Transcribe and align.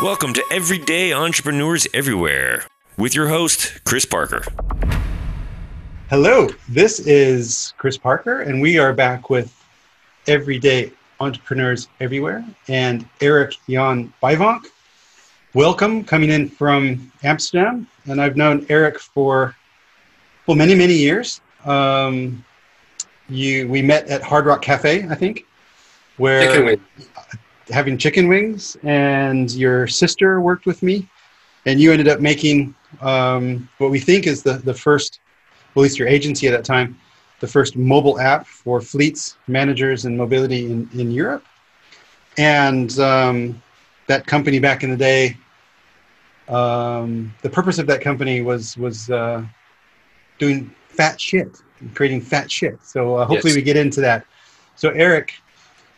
Welcome 0.00 0.32
to 0.34 0.44
Everyday 0.52 1.12
Entrepreneurs 1.12 1.88
Everywhere 1.92 2.62
with 2.96 3.16
your 3.16 3.26
host, 3.26 3.80
Chris 3.82 4.04
Parker. 4.04 4.44
Hello, 6.08 6.50
this 6.68 7.00
is 7.00 7.74
Chris 7.78 7.98
Parker, 7.98 8.42
and 8.42 8.62
we 8.62 8.78
are 8.78 8.92
back 8.92 9.28
with 9.28 9.52
Everyday 10.28 10.92
Entrepreneurs 11.18 11.88
Everywhere 11.98 12.44
and 12.68 13.08
Erik 13.20 13.56
Jan 13.68 14.12
Bijvank. 14.22 14.66
Welcome, 15.54 16.04
coming 16.04 16.30
in 16.30 16.48
from 16.48 17.10
Amsterdam, 17.24 17.88
and 18.06 18.22
I've 18.22 18.36
known 18.36 18.64
Erik 18.68 19.00
for 19.00 19.56
well 20.46 20.56
many 20.56 20.76
many 20.76 20.94
years. 20.94 21.40
Um, 21.64 22.44
you 23.28 23.66
we 23.66 23.82
met 23.82 24.06
at 24.06 24.22
Hard 24.22 24.46
Rock 24.46 24.62
Cafe, 24.62 25.08
I 25.08 25.16
think, 25.16 25.44
where 26.18 26.46
Chicken 26.46 26.66
wing. 26.66 26.80
Having 27.70 27.98
chicken 27.98 28.28
wings, 28.28 28.76
and 28.82 29.50
your 29.52 29.86
sister 29.86 30.40
worked 30.40 30.64
with 30.66 30.82
me, 30.82 31.06
and 31.66 31.78
you 31.80 31.92
ended 31.92 32.08
up 32.08 32.20
making 32.20 32.74
um, 33.02 33.68
what 33.78 33.90
we 33.90 34.00
think 34.00 34.26
is 34.26 34.42
the 34.42 34.54
the 34.54 34.72
first, 34.74 35.20
well, 35.74 35.82
at 35.82 35.88
least 35.88 35.98
your 35.98 36.08
agency 36.08 36.46
at 36.48 36.52
that 36.52 36.64
time, 36.64 36.98
the 37.40 37.46
first 37.46 37.76
mobile 37.76 38.18
app 38.18 38.46
for 38.46 38.80
fleets 38.80 39.36
managers 39.48 40.06
and 40.06 40.16
mobility 40.16 40.66
in 40.66 40.88
in 40.94 41.10
Europe, 41.10 41.44
and 42.38 42.98
um, 42.98 43.60
that 44.06 44.26
company 44.26 44.58
back 44.58 44.82
in 44.82 44.90
the 44.90 44.96
day. 44.96 45.36
Um, 46.48 47.34
the 47.42 47.50
purpose 47.50 47.78
of 47.78 47.86
that 47.88 48.00
company 48.00 48.40
was 48.40 48.76
was 48.78 49.10
uh, 49.10 49.44
doing 50.38 50.74
fat 50.88 51.20
shit, 51.20 51.62
creating 51.94 52.22
fat 52.22 52.50
shit. 52.50 52.78
So 52.82 53.16
uh, 53.16 53.26
hopefully 53.26 53.52
Yes. 53.52 53.56
we 53.56 53.62
get 53.62 53.76
into 53.76 54.00
that. 54.00 54.24
So 54.76 54.88
Erik, 54.90 55.34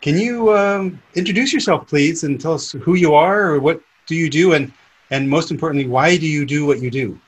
can 0.01 0.17
you 0.17 0.55
um, 0.55 1.01
introduce 1.15 1.53
yourself, 1.53 1.87
please, 1.87 2.23
and 2.23 2.41
tell 2.41 2.53
us 2.53 2.71
who 2.71 2.95
you 2.95 3.13
are, 3.13 3.51
or 3.51 3.59
what 3.59 3.81
do 4.07 4.15
you 4.15 4.29
do, 4.29 4.53
and 4.53 4.71
and 5.11 5.29
most 5.29 5.51
importantly, 5.51 5.87
why 5.87 6.17
do 6.17 6.27
you 6.27 6.45
do 6.45 6.65
what 6.65 6.81
you 6.81 6.89
do? 6.89 7.19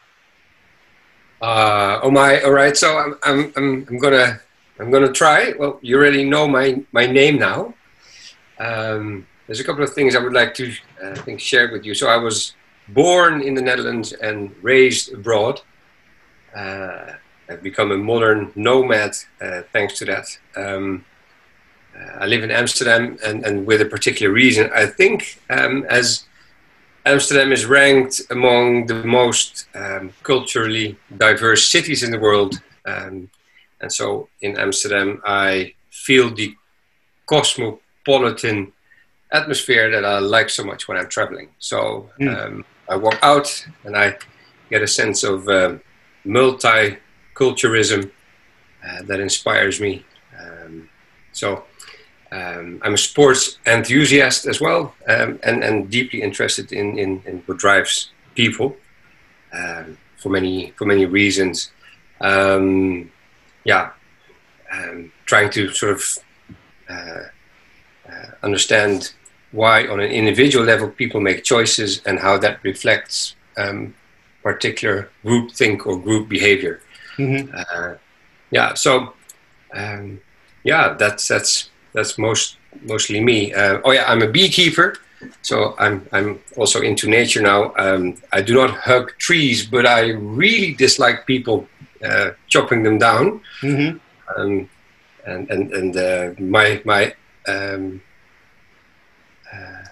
Uh, 1.42 2.00
oh 2.02 2.10
my! 2.10 2.42
All 2.42 2.52
right. 2.52 2.76
So 2.76 2.98
I'm, 2.98 3.16
I'm, 3.24 3.54
I'm, 3.56 3.86
I'm 3.90 3.98
gonna, 3.98 4.40
I'm 4.80 4.90
gonna 4.90 5.12
try. 5.12 5.54
Well, 5.60 5.80
you 5.82 5.98
already 5.98 6.24
know 6.24 6.48
my, 6.48 6.82
my 6.94 7.06
name 7.06 7.38
now. 7.38 7.74
Um, 8.60 9.28
there's 9.46 9.60
a 9.60 9.64
couple 9.64 9.84
of 9.84 9.94
things 9.94 10.16
I 10.16 10.20
would 10.20 10.34
like 10.34 10.54
to, 10.56 10.72
uh, 11.04 11.10
I 11.12 11.16
think, 11.16 11.42
share 11.42 11.72
with 11.72 11.86
you. 11.86 11.94
So 11.94 12.08
I 12.08 12.16
was 12.16 12.56
born 12.90 13.42
in 13.42 13.54
the 13.56 13.62
Netherlands 13.62 14.14
and 14.14 14.56
raised 14.62 15.14
abroad. 15.14 15.62
Uh, 16.56 17.14
I've 17.50 17.62
become 17.62 17.92
a 17.92 17.98
modern 17.98 18.52
nomad 18.56 19.16
uh, 19.42 19.64
thanks 19.74 19.98
to 20.00 20.06
that. 20.06 20.26
Um, 20.56 21.04
I 22.20 22.26
live 22.26 22.44
in 22.44 22.52
Amsterdam, 22.52 23.18
and, 23.26 23.46
and 23.46 23.66
with 23.66 23.82
a 23.82 23.86
particular 23.86 24.32
reason. 24.34 24.70
I 24.74 24.86
think 24.86 25.40
um, 25.50 25.86
as 25.90 26.26
Amsterdam 27.06 27.52
is 27.52 27.66
ranked 27.66 28.22
among 28.30 28.86
the 28.86 29.04
most 29.04 29.68
um, 29.76 30.12
culturally 30.24 30.98
diverse 31.18 31.70
cities 31.70 32.02
in 32.02 32.12
the 32.12 32.20
world. 32.20 32.62
Um, 32.86 33.30
and 33.82 33.92
so 33.92 34.30
in 34.42 34.58
Amsterdam, 34.58 35.22
I 35.26 35.74
feel 35.90 36.34
the 36.34 36.56
cosmopolitan 37.26 38.72
atmosphere 39.32 39.92
that 39.92 40.06
I 40.06 40.20
like 40.20 40.50
so 40.50 40.64
much 40.64 40.88
when 40.88 40.98
I'm 40.98 41.10
traveling. 41.10 41.50
So 41.60 42.10
um, 42.22 42.64
I 42.88 42.96
walk 42.96 43.20
out 43.22 43.68
and 43.84 43.98
I 43.98 44.18
get 44.70 44.82
a 44.82 44.88
sense 44.88 45.24
of 45.24 45.48
um, 45.50 45.82
multiculturalism 46.26 48.12
uh, 48.88 49.02
that 49.04 49.20
inspires 49.20 49.82
me. 49.82 50.06
Um, 50.40 50.90
so 51.34 51.66
um, 52.34 52.80
I'm 52.82 52.96
a 52.96 52.98
sports 52.98 53.60
enthusiast 53.66 54.48
as 54.48 54.60
well, 54.60 54.96
um, 55.08 55.40
and, 55.44 55.64
and 55.64 55.90
deeply 55.90 56.24
interested 56.24 56.72
in, 56.72 56.98
in, 56.98 57.22
in 57.26 57.44
what 57.46 57.60
drives 57.60 58.10
people 58.34 58.76
um, 59.54 59.98
for 60.18 60.30
many 60.30 60.74
for 60.78 60.86
many 60.86 61.06
reasons. 61.06 61.72
Um, 62.22 63.12
yeah, 63.66 63.92
um, 64.72 65.12
trying 65.26 65.52
to 65.52 65.70
sort 65.70 65.92
of 65.92 66.20
uh, 66.90 67.24
uh, 68.10 68.32
understand 68.42 69.14
why, 69.52 69.88
on 69.88 70.00
an 70.00 70.10
individual 70.10 70.66
level, 70.66 70.90
people 70.90 71.22
make 71.22 71.44
choices 71.44 72.02
and 72.06 72.20
how 72.20 72.40
that 72.40 72.64
reflects 72.64 73.36
um, 73.58 73.94
particular 74.42 75.10
group 75.24 75.52
think 75.52 75.86
or 75.86 76.00
group 76.02 76.28
behavior. 76.30 76.82
Mhm. 77.18 77.54
Uh, 77.54 77.98
yeah, 78.50 78.74
so 78.74 79.14
um, 79.74 80.20
yeah, 80.64 80.96
that's 80.98 81.28
that's 81.28 81.70
that's 81.94 82.18
most 82.18 82.58
mostly 82.82 83.20
me. 83.22 83.54
Uh, 83.54 83.80
oh 83.86 83.92
yeah, 83.92 84.06
I'm 84.08 84.22
a 84.22 84.28
beekeeper, 84.28 84.96
so 85.42 85.76
I'm 85.80 86.08
I'm 86.12 86.40
also 86.58 86.82
into 86.82 87.10
nature 87.10 87.42
now. 87.42 87.74
Um, 87.78 88.16
I 88.32 88.42
do 88.42 88.54
not 88.56 88.72
hug 88.72 89.12
trees, 89.18 89.66
but 89.66 89.86
I 89.86 90.12
really 90.12 90.74
dislike 90.74 91.26
people 91.26 91.68
uh, 92.04 92.32
chopping 92.48 92.84
them 92.84 92.98
down. 92.98 93.42
Mhm. 93.62 94.00
Um, 94.38 94.70
and 95.26 95.50
and 95.50 95.74
and 95.74 95.96
uh, 95.98 96.34
my 96.40 96.82
my 96.86 97.14
um, 97.48 98.02
uh, 99.54 99.84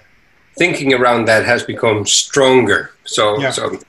thinking 0.57 0.93
around 0.93 1.25
that 1.27 1.45
has 1.45 1.63
become 1.63 2.05
stronger. 2.05 2.91
So 3.05 3.39
Yeah. 3.39 3.51
so 3.51 3.79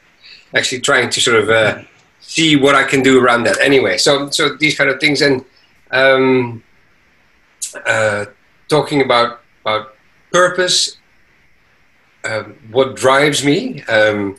actually 0.55 0.81
trying 0.83 1.11
to 1.11 1.21
sort 1.21 1.37
of 1.43 1.49
uh, 1.51 1.83
see 2.21 2.57
what 2.57 2.75
I 2.75 2.85
can 2.85 3.03
do 3.03 3.19
around 3.25 3.45
that. 3.45 3.59
Anyway, 3.61 3.97
so 3.99 4.31
so 4.31 4.57
these 4.57 4.77
kind 4.77 4.91
of 4.91 5.01
things 5.01 5.23
and. 5.23 5.45
Um, 5.91 6.63
uh, 7.75 8.27
talking 8.69 9.01
about 9.03 9.41
about 9.63 9.95
purpose, 10.33 10.97
um, 12.25 12.57
what 12.71 12.97
drives 12.97 13.45
me, 13.45 13.83
um, 13.85 14.39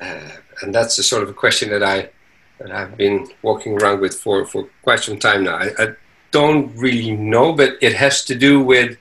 uh, 0.00 0.30
and 0.62 0.74
that's 0.74 0.96
the 0.96 1.02
sort 1.02 1.22
of 1.22 1.28
a 1.28 1.34
question 1.34 1.70
that 1.70 1.82
I 1.82 2.10
that 2.58 2.70
I've 2.70 2.96
been 2.96 3.28
walking 3.42 3.80
around 3.80 4.00
with 4.00 4.14
for 4.14 4.46
for 4.46 4.68
quite 4.82 5.00
some 5.00 5.18
time 5.18 5.44
now. 5.44 5.56
I, 5.56 5.70
I 5.78 5.86
don't 6.30 6.74
really 6.76 7.12
know, 7.12 7.52
but 7.52 7.76
it 7.80 7.94
has 7.94 8.24
to 8.24 8.34
do 8.34 8.60
with 8.60 8.98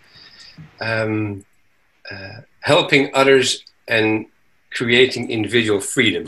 um, 0.81 1.45
uh, 2.11 2.41
helping 2.61 3.13
others 3.13 3.63
and 3.87 4.25
creating 4.71 5.29
individual 5.31 5.79
freedom. 5.79 6.25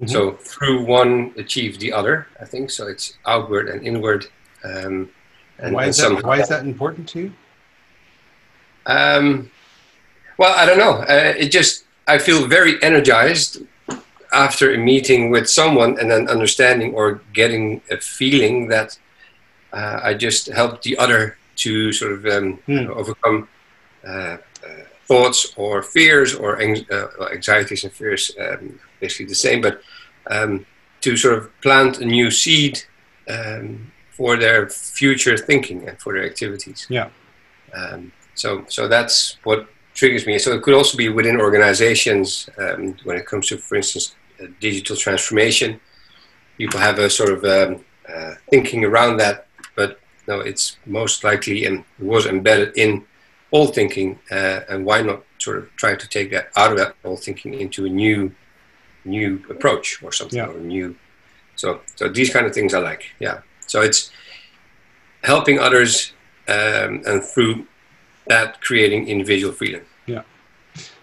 Mhm. 0.00 0.10
So 0.10 0.32
through 0.32 0.84
one 0.84 1.32
achieve 1.38 1.78
the 1.78 1.92
other. 1.92 2.26
I 2.40 2.44
think 2.44 2.70
so. 2.70 2.86
It's 2.86 3.14
outward 3.26 3.68
and 3.68 3.86
inward. 3.86 4.26
Um, 4.62 5.10
and, 5.58 5.74
why 5.74 5.86
is 5.86 5.96
that? 5.98 6.22
Why 6.22 6.40
is 6.40 6.48
that 6.48 6.64
important 6.64 7.08
to 7.10 7.20
you? 7.20 7.32
um, 8.86 9.50
well, 10.38 10.54
I 10.56 10.66
don't 10.66 10.78
know. 10.78 10.98
Uh, 11.08 11.34
it 11.36 11.48
just 11.50 11.84
I 12.06 12.18
feel 12.18 12.46
very 12.46 12.80
energized 12.82 13.62
after 14.32 14.74
a 14.74 14.78
meeting 14.78 15.30
with 15.30 15.48
someone, 15.48 15.98
and 15.98 16.10
then 16.10 16.28
understanding 16.28 16.94
or 16.94 17.20
getting 17.32 17.80
a 17.90 17.96
feeling 17.98 18.68
that 18.68 18.98
uh, 19.72 20.00
I 20.02 20.14
just 20.14 20.48
helped 20.48 20.82
the 20.82 20.96
other 20.98 21.36
to 21.56 21.92
sort 21.92 22.12
of 22.12 22.26
um, 22.26 22.58
Hmm. 22.66 22.90
overcome 22.90 23.48
uh, 24.06 24.10
uh, 24.10 24.38
thoughts 25.08 25.54
or 25.56 25.82
fears 25.82 26.34
or 26.34 26.60
uh, 26.60 27.06
anxieties 27.32 27.84
and 27.84 27.92
fears, 27.92 28.30
um, 28.38 28.78
basically 29.00 29.26
the 29.26 29.34
same, 29.34 29.60
but 29.62 29.80
um, 30.30 30.66
to 31.00 31.16
sort 31.16 31.38
of 31.38 31.60
plant 31.60 31.98
a 31.98 32.04
new 32.04 32.30
seed 32.30 32.82
um, 33.28 33.90
for 34.16 34.36
their 34.36 34.68
future 34.68 35.36
thinking 35.36 35.86
and 35.88 35.98
for 36.00 36.14
their 36.14 36.24
activities. 36.24 36.86
Yeah. 36.88 37.08
Um, 37.74 38.12
so, 38.34 38.64
so 38.68 38.88
that's 38.88 39.36
what 39.44 39.68
triggers 39.94 40.26
me. 40.26 40.38
So 40.38 40.52
it 40.54 40.62
could 40.62 40.74
also 40.74 40.96
be 40.96 41.08
within 41.08 41.40
organizations 41.40 42.48
um, 42.58 42.96
when 43.04 43.16
it 43.16 43.26
comes 43.26 43.48
to, 43.48 43.58
for 43.58 43.76
instance, 43.76 44.14
uh, 44.42 44.46
digital 44.60 44.96
transformation. 44.96 45.80
People 46.58 46.80
have 46.80 46.98
a 46.98 47.10
sort 47.10 47.30
of 47.30 47.44
um, 47.44 47.84
uh, 48.14 48.34
thinking 48.50 48.84
around 48.84 49.18
that, 49.18 49.46
but 49.74 50.00
no, 50.26 50.40
it's 50.40 50.78
most 50.86 51.22
likely 51.24 51.66
and 51.66 51.84
was 51.98 52.26
embedded 52.26 52.76
in 52.76 53.04
old 53.52 53.74
thinking. 53.74 54.18
Uh, 54.30 54.60
and 54.70 54.84
why 54.84 55.02
not 55.02 55.22
sort 55.38 55.58
of 55.58 55.64
try 55.76 55.94
to 55.94 56.08
take 56.08 56.30
that 56.30 56.48
out 56.56 56.72
of 56.72 56.78
that 56.78 56.94
old 57.04 57.20
thinking 57.22 57.52
into 57.54 57.84
a 57.84 57.88
new, 57.88 58.32
new 59.04 59.42
approach 59.50 60.02
or 60.02 60.12
something 60.12 60.38
Yeah. 60.38 60.48
or 60.48 60.58
new. 60.60 60.96
So, 61.56 61.80
so 61.94 62.08
these 62.08 62.30
kind 62.30 62.46
of 62.46 62.52
things 62.54 62.72
I 62.74 62.78
like. 62.80 63.04
Yeah. 63.18 63.40
So 63.76 63.82
it's 63.82 64.10
helping 65.22 65.58
others 65.58 66.14
um, 66.48 67.02
and 67.04 67.22
through 67.22 67.66
that 68.26 68.58
creating 68.62 69.06
individual 69.06 69.52
freedom. 69.52 69.82
Yeah, 70.06 70.22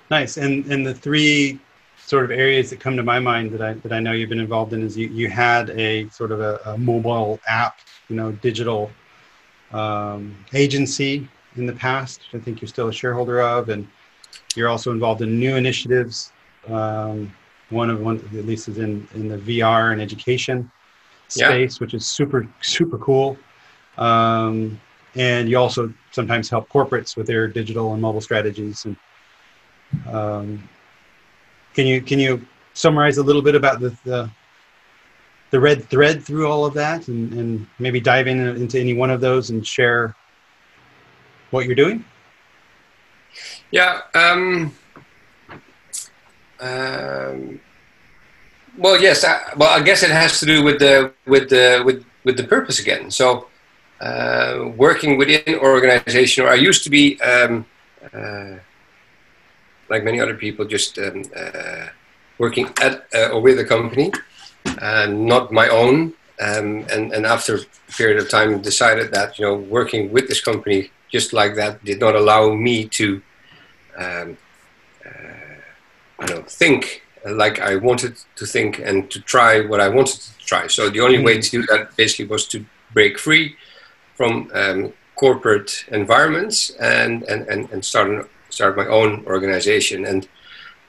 nice. 0.09 0.37
And 0.37 0.65
and 0.65 0.83
the 0.83 0.95
three 0.95 1.59
sort 1.97 2.25
of 2.25 2.31
areas 2.31 2.71
that 2.71 2.79
come 2.79 2.97
to 2.97 3.03
my 3.03 3.19
mind 3.19 3.51
that 3.51 3.61
I 3.61 3.73
that 3.73 3.93
I 3.93 3.99
know 3.99 4.13
you've 4.13 4.29
been 4.29 4.39
involved 4.39 4.73
in 4.73 4.81
is 4.81 4.97
you, 4.97 5.07
you 5.09 5.29
had 5.29 5.69
a 5.69 6.09
sort 6.09 6.31
of 6.31 6.41
a, 6.41 6.59
a 6.65 6.77
mobile 6.79 7.39
app, 7.47 7.77
you 8.09 8.15
know, 8.15 8.31
digital 8.31 8.89
um, 9.71 10.35
agency 10.55 11.29
in 11.57 11.67
the 11.67 11.73
past. 11.73 12.21
I 12.33 12.39
think 12.39 12.59
you're 12.59 12.69
still 12.69 12.87
a 12.87 12.93
shareholder 12.93 13.39
of, 13.39 13.69
and 13.69 13.87
you're 14.55 14.67
also 14.67 14.89
involved 14.91 15.21
in 15.21 15.39
new 15.39 15.57
initiatives. 15.57 16.31
Um, 16.67 17.31
one 17.69 17.91
of 17.91 17.99
one 18.01 18.17
at 18.35 18.47
least 18.47 18.67
is 18.67 18.79
in 18.79 19.07
in 19.13 19.27
the 19.27 19.37
VR 19.37 19.91
and 19.91 20.01
education 20.01 20.71
Yeah. 21.35 21.49
space, 21.49 21.79
which 21.79 21.93
is 21.93 22.05
super 22.05 22.47
super 22.61 22.97
cool. 22.97 23.37
Um, 23.97 24.79
and 25.15 25.47
you 25.49 25.57
also 25.57 25.93
sometimes 26.11 26.49
help 26.49 26.69
corporates 26.69 27.15
with 27.15 27.27
their 27.27 27.47
digital 27.47 27.93
and 27.93 28.01
mobile 28.01 28.21
strategies 28.21 28.85
and 28.85 28.95
Um, 30.07 30.67
can 31.75 31.85
you 31.85 32.01
can 32.01 32.19
you 32.19 32.41
summarize 32.73 33.17
a 33.17 33.23
little 33.23 33.41
bit 33.41 33.55
about 33.55 33.79
the 33.79 33.95
the, 34.05 34.29
the 35.51 35.59
red 35.59 35.87
thread 35.89 36.23
through 36.23 36.47
all 36.49 36.65
of 36.65 36.73
that, 36.73 37.07
and, 37.07 37.31
and 37.33 37.67
maybe 37.77 37.99
dive 37.99 38.27
in 38.27 38.39
into 38.39 38.79
any 38.79 38.93
one 38.93 39.11
of 39.11 39.21
those 39.21 39.51
and 39.51 39.65
share 39.65 40.15
what 41.51 41.65
you're 41.65 41.75
doing? 41.75 42.03
Yeah. 43.71 44.01
Um, 44.15 44.73
um, 46.59 47.59
well, 48.77 48.99
yes. 48.99 49.23
I, 49.23 49.53
well, 49.55 49.69
I 49.69 49.81
guess 49.83 50.03
it 50.03 50.11
has 50.11 50.39
to 50.39 50.45
do 50.45 50.63
with 50.63 50.79
the 50.79 51.13
with 51.25 51.49
the 51.49 51.81
with 51.85 52.05
with 52.23 52.37
the 52.37 52.43
purpose 52.43 52.79
again. 52.79 53.11
So, 53.11 53.47
uh, 54.01 54.71
working 54.75 55.17
within 55.17 55.41
an 55.47 55.59
organization, 55.59 56.45
or 56.45 56.49
I 56.49 56.55
used 56.55 56.83
to 56.83 56.89
be, 56.89 57.19
um, 57.21 57.65
uh, 58.13 58.55
like 59.89 60.03
many 60.03 60.19
other 60.19 60.35
people, 60.35 60.65
just 60.65 60.97
um, 60.97 61.23
uh, 61.35 61.87
working 62.37 62.67
at 62.81 63.07
uh, 63.13 63.29
or 63.29 63.41
with 63.41 63.59
a 63.59 63.65
company, 63.65 64.11
not 64.81 65.51
my 65.51 65.67
own. 65.69 66.13
Um, 66.41 66.85
and 66.91 67.13
and 67.13 67.25
after 67.25 67.57
a 67.57 67.91
period 67.91 68.17
of 68.17 68.27
time, 68.29 68.59
decided 68.61 69.13
that 69.13 69.37
you 69.37 69.45
know 69.45 69.55
working 69.55 70.11
with 70.11 70.27
this 70.27 70.41
company 70.41 70.89
just 71.09 71.31
like 71.31 71.55
that 71.55 71.85
did 71.85 71.99
not 71.99 72.15
allow 72.15 72.53
me 72.55 72.85
to 72.85 73.21
um, 73.97 74.37
uh, 75.05 75.09
I 76.19 76.25
don't 76.25 76.39
know, 76.39 76.45
think 76.47 77.02
like 77.31 77.59
I 77.59 77.75
wanted 77.75 78.17
to 78.35 78.45
think 78.45 78.79
and 78.79 79.09
to 79.11 79.21
try 79.21 79.61
what 79.61 79.79
I 79.79 79.89
wanted 79.89 80.19
to 80.19 80.45
try. 80.45 80.67
So 80.67 80.89
the 80.89 80.99
only 80.99 81.21
way 81.21 81.39
to 81.39 81.49
do 81.49 81.65
that 81.67 81.95
basically 81.95 82.25
was 82.25 82.47
to 82.49 82.65
break 82.93 83.17
free 83.17 83.55
from 84.15 84.51
um, 84.53 84.93
corporate 85.15 85.85
environments 85.87 86.71
and 86.79 87.23
and 87.23 87.47
and, 87.47 87.69
and 87.71 87.83
start 87.85 88.09
an, 88.09 88.25
start 88.49 88.77
my 88.77 88.87
own 88.87 89.23
organization 89.25 90.05
and. 90.05 90.27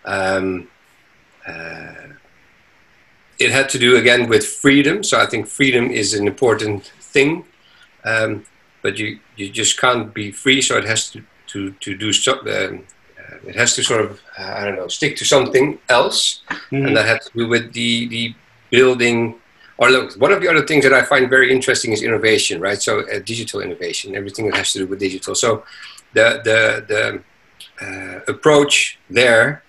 Um, 0.07 0.69
uh, 1.47 1.95
it 3.39 3.51
had 3.51 3.69
to 3.69 3.79
do 3.79 3.97
again 3.97 4.29
with 4.29 4.47
freedom. 4.47 5.03
So 5.03 5.19
I 5.21 5.27
think 5.27 5.47
freedom 5.47 5.91
is 5.91 6.15
an 6.15 6.27
important 6.27 6.85
thing. 7.01 7.45
Um, 8.05 8.45
but 8.83 8.99
you 8.99 9.19
you 9.37 9.51
just 9.51 9.81
can't 9.81 10.13
be 10.13 10.31
free. 10.31 10.61
So 10.63 10.77
it 10.77 10.85
has 10.85 11.11
to 11.11 11.23
to 11.49 11.73
to 11.73 11.97
do 11.97 12.13
so. 12.13 12.33
Um, 12.41 12.85
it 13.47 13.57
has 13.57 13.75
to 13.77 13.83
sort 13.83 14.05
of 14.05 14.21
uh, 14.39 14.55
I 14.59 14.65
don't 14.65 14.77
know 14.77 14.89
stick 14.89 15.17
to 15.17 15.25
something 15.25 15.79
else, 15.89 16.43
mm-hmm. 16.49 16.87
and 16.87 16.97
that 16.97 17.07
had 17.07 17.21
to 17.23 17.31
do 17.35 17.49
with 17.49 17.73
the 17.73 18.09
the 18.09 18.35
building. 18.71 19.37
Or 19.77 19.91
look, 19.91 20.15
one 20.15 20.31
of 20.31 20.41
the 20.41 20.49
other 20.49 20.65
things 20.65 20.85
that 20.85 20.93
I 20.93 21.03
find 21.03 21.29
very 21.29 21.51
interesting 21.51 21.93
is 21.93 22.03
innovation, 22.03 22.61
right? 22.61 22.81
So 22.81 23.01
uh, 23.01 23.19
digital 23.19 23.61
innovation, 23.61 24.15
everything 24.15 24.47
that 24.47 24.57
has 24.57 24.73
to 24.75 24.81
do 24.81 24.87
with 24.87 25.01
digital. 25.01 25.35
So 25.35 25.65
the 26.13 26.41
the 26.45 26.85
the 26.87 27.23
uh, 27.85 28.21
approach 28.29 28.99
there 29.11 29.65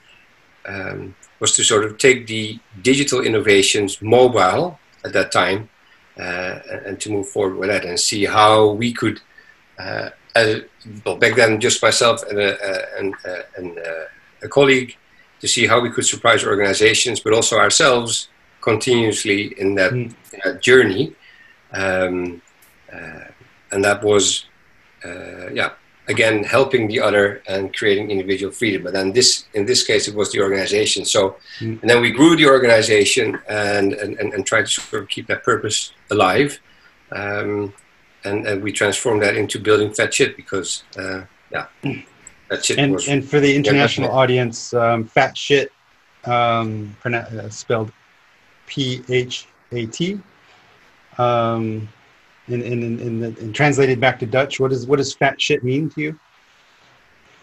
um, 0.65 1.15
was 1.39 1.55
to 1.55 1.63
sort 1.63 1.85
of 1.85 1.97
take 1.97 2.27
the 2.27 2.59
digital 2.81 3.21
innovations 3.21 4.01
mobile 4.01 4.79
at 5.03 5.13
that 5.13 5.31
time 5.31 5.69
uh, 6.17 6.59
and 6.85 6.99
to 7.01 7.11
move 7.11 7.27
forward 7.27 7.57
with 7.57 7.69
that 7.69 7.85
and 7.85 7.99
see 7.99 8.25
how 8.25 8.71
we 8.71 8.93
could, 8.93 9.21
uh, 9.79 10.09
as 10.35 10.61
well, 11.05 11.17
back 11.17 11.35
then 11.35 11.59
just 11.59 11.81
myself 11.81 12.23
and 12.29 12.39
a, 12.39 12.97
and, 12.99 13.13
and 13.57 13.77
a 14.43 14.47
colleague, 14.47 14.95
to 15.41 15.47
see 15.47 15.67
how 15.67 15.79
we 15.79 15.89
could 15.89 16.05
surprise 16.05 16.45
organizations, 16.45 17.19
but 17.19 17.33
also 17.33 17.57
ourselves 17.57 18.29
continuously 18.61 19.53
in 19.59 19.75
that, 19.75 19.91
mm. 19.91 20.13
in 20.33 20.39
that 20.43 20.61
journey. 20.61 21.13
Um, 21.71 22.41
uh, 22.91 23.25
and 23.71 23.83
that 23.83 24.03
was, 24.03 24.45
uh, 25.03 25.49
yeah, 25.51 25.71
again 26.07 26.43
helping 26.43 26.87
the 26.87 26.99
other 26.99 27.41
and 27.47 27.75
creating 27.75 28.11
individual 28.11 28.51
freedom 28.51 28.83
but 28.83 28.93
then 28.93 29.11
this 29.11 29.45
in 29.53 29.65
this 29.65 29.83
case 29.83 30.07
it 30.07 30.15
was 30.15 30.31
the 30.31 30.39
organization 30.39 31.03
so 31.03 31.35
mm. 31.59 31.81
and 31.81 31.89
then 31.89 32.01
we 32.01 32.11
grew 32.11 32.35
the 32.35 32.45
organization 32.45 33.39
and, 33.47 33.93
and 33.93 34.19
and, 34.19 34.33
and 34.33 34.45
tried 34.45 34.65
to 34.65 34.81
sort 34.81 35.03
of 35.03 35.09
keep 35.09 35.27
that 35.27 35.43
purpose 35.43 35.93
alive 36.11 36.59
um, 37.11 37.73
and, 38.25 38.47
and 38.47 38.63
we 38.63 38.71
transformed 38.71 39.21
that 39.21 39.35
into 39.35 39.59
building 39.59 39.93
fat 39.93 40.13
shit 40.13 40.35
because 40.35 40.83
uh, 40.97 41.21
yeah 41.51 41.67
that 42.49 42.65
shit 42.65 42.77
and, 42.77 42.93
was 42.93 43.07
and 43.07 43.27
for 43.27 43.39
the 43.39 43.55
international 43.55 44.09
yeah, 44.09 44.15
audience 44.15 44.73
um, 44.73 45.05
fat 45.05 45.37
shit 45.37 45.71
um, 46.25 46.95
uh, 47.05 47.49
spelled 47.49 47.91
p-h-a-t 48.67 50.19
um, 51.17 51.87
in, 52.47 52.61
in, 52.61 52.99
in, 52.99 53.19
the, 53.19 53.27
in 53.39 53.53
translated 53.53 53.99
back 53.99 54.19
to 54.19 54.25
Dutch, 54.25 54.59
what 54.59 54.69
does 54.71 54.85
what 54.85 54.97
does 54.97 55.13
fat 55.13 55.41
shit 55.41 55.63
mean 55.63 55.89
to 55.91 56.01
you? 56.01 56.19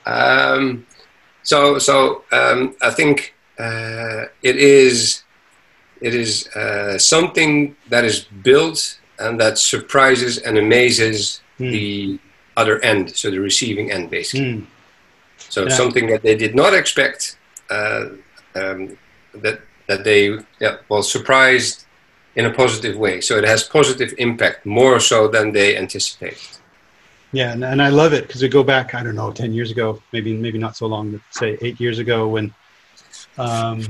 Um, 0.06 0.86
so 1.42 1.78
so 1.78 2.24
um, 2.32 2.76
I 2.82 2.90
think 2.90 3.34
uh, 3.58 4.26
it 4.42 4.56
is 4.56 5.24
it 6.00 6.14
is 6.14 6.48
uh, 6.48 6.98
something 6.98 7.76
that 7.88 8.04
is 8.04 8.24
built 8.42 9.00
and 9.18 9.40
that 9.40 9.58
surprises 9.58 10.38
and 10.38 10.58
amazes 10.58 11.40
mm. 11.58 11.70
the 11.70 12.18
other 12.56 12.78
end, 12.80 13.14
so 13.16 13.30
the 13.30 13.38
receiving 13.38 13.90
end, 13.90 14.10
basically. 14.10 14.54
Mm. 14.54 14.66
So 15.38 15.64
yeah. 15.64 15.70
something 15.70 16.06
that 16.08 16.22
they 16.22 16.34
did 16.34 16.54
not 16.54 16.74
expect, 16.74 17.36
uh, 17.70 18.06
um, 18.54 18.96
that 19.34 19.60
that 19.86 20.04
they 20.04 20.38
yeah, 20.60 20.76
well 20.88 21.02
surprised 21.02 21.84
in 22.36 22.46
a 22.46 22.50
positive 22.50 22.96
way. 22.96 23.20
So 23.20 23.36
it 23.36 23.44
has 23.44 23.62
positive 23.62 24.14
impact 24.18 24.64
more 24.64 25.00
so 25.00 25.28
than 25.28 25.52
they 25.52 25.76
anticipated. 25.76 26.38
Yeah, 27.32 27.52
and, 27.52 27.64
and 27.64 27.80
I 27.80 27.88
love 27.88 28.12
it 28.12 28.26
because 28.26 28.42
we 28.42 28.48
go 28.48 28.62
back, 28.62 28.94
I 28.94 29.02
don't 29.02 29.14
know, 29.14 29.32
10 29.32 29.52
years 29.52 29.70
ago, 29.70 30.02
maybe 30.12 30.34
maybe 30.34 30.58
not 30.58 30.76
so 30.76 30.86
long, 30.86 31.12
but 31.12 31.20
say 31.30 31.58
eight 31.62 31.80
years 31.80 31.98
ago 31.98 32.28
when 32.28 32.54
um, 33.38 33.84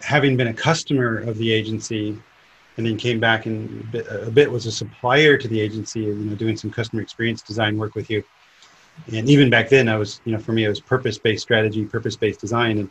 having 0.00 0.36
been 0.36 0.48
a 0.48 0.54
customer 0.54 1.18
of 1.18 1.38
the 1.38 1.52
agency 1.52 2.16
and 2.76 2.86
then 2.86 2.96
came 2.96 3.18
back 3.18 3.46
and 3.46 3.80
a 3.80 3.84
bit, 3.84 4.06
a 4.08 4.30
bit 4.30 4.50
was 4.50 4.66
a 4.66 4.72
supplier 4.72 5.36
to 5.36 5.48
the 5.48 5.60
agency, 5.60 6.00
you 6.00 6.14
know, 6.14 6.34
doing 6.34 6.56
some 6.56 6.70
customer 6.70 7.02
experience 7.02 7.42
design 7.42 7.78
work 7.78 7.94
with 7.94 8.10
you. 8.10 8.22
And 9.12 9.28
even 9.28 9.50
back 9.50 9.68
then 9.68 9.88
I 9.88 9.96
was, 9.96 10.20
you 10.24 10.32
know, 10.32 10.38
for 10.38 10.52
me, 10.52 10.64
it 10.64 10.68
was 10.68 10.80
purpose-based 10.80 11.42
strategy, 11.42 11.84
purpose-based 11.84 12.40
design. 12.40 12.78
And 12.78 12.90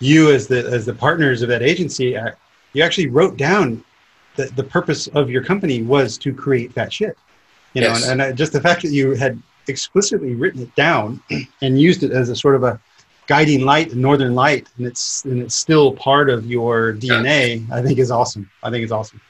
you 0.00 0.30
as 0.32 0.46
the, 0.46 0.58
as 0.58 0.86
the 0.86 0.94
partners 0.94 1.42
of 1.42 1.48
that 1.48 1.62
agency, 1.62 2.16
you 2.72 2.82
actually 2.82 3.08
wrote 3.08 3.36
down 3.36 3.84
that 4.36 4.54
the 4.56 4.64
purpose 4.64 5.06
of 5.08 5.28
your 5.28 5.42
company 5.42 5.82
was 5.82 6.16
to 6.18 6.32
create 6.32 6.74
that 6.74 6.92
shit. 6.92 7.16
You 7.74 7.82
know, 7.82 7.88
yes. 7.88 8.08
and, 8.08 8.22
and 8.22 8.36
just 8.36 8.52
the 8.52 8.60
fact 8.60 8.82
that 8.82 8.90
you 8.90 9.14
had 9.14 9.40
explicitly 9.66 10.34
written 10.34 10.62
it 10.62 10.74
down 10.74 11.22
and 11.62 11.80
used 11.80 12.02
it 12.02 12.12
as 12.12 12.28
a 12.28 12.36
sort 12.36 12.54
of 12.54 12.62
a 12.62 12.80
guiding 13.28 13.64
light, 13.64 13.94
northern 13.94 14.34
light, 14.34 14.66
and 14.76 14.86
it's 14.86 15.24
and 15.24 15.42
it's 15.42 15.54
still 15.54 15.92
part 15.92 16.28
of 16.30 16.46
your 16.46 16.94
DNA. 16.94 17.68
Yeah. 17.68 17.76
I 17.76 17.82
think 17.82 17.98
is 17.98 18.10
awesome. 18.10 18.50
I 18.62 18.70
think 18.70 18.82
it's 18.82 18.92
awesome. 18.92 19.20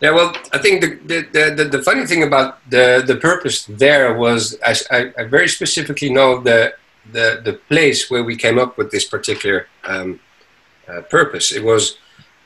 Yeah, 0.00 0.10
well, 0.10 0.36
I 0.52 0.58
think 0.58 0.82
the 0.82 0.90
the, 1.12 1.54
the, 1.56 1.64
the 1.64 1.82
funny 1.82 2.06
thing 2.06 2.22
about 2.22 2.58
the 2.70 3.02
the 3.04 3.16
purpose 3.16 3.64
there 3.64 4.14
was 4.14 4.56
I, 4.64 4.74
I, 4.90 5.12
I, 5.18 5.24
very 5.24 5.48
specifically 5.48 6.10
know 6.10 6.40
the 6.40 6.74
the 7.10 7.40
the 7.42 7.54
place 7.68 8.10
where 8.10 8.22
we 8.22 8.36
came 8.36 8.58
up 8.58 8.76
with 8.78 8.90
this 8.90 9.06
particular 9.06 9.66
um, 9.84 10.20
uh, 10.86 11.00
purpose. 11.00 11.50
It 11.50 11.64
was 11.64 11.96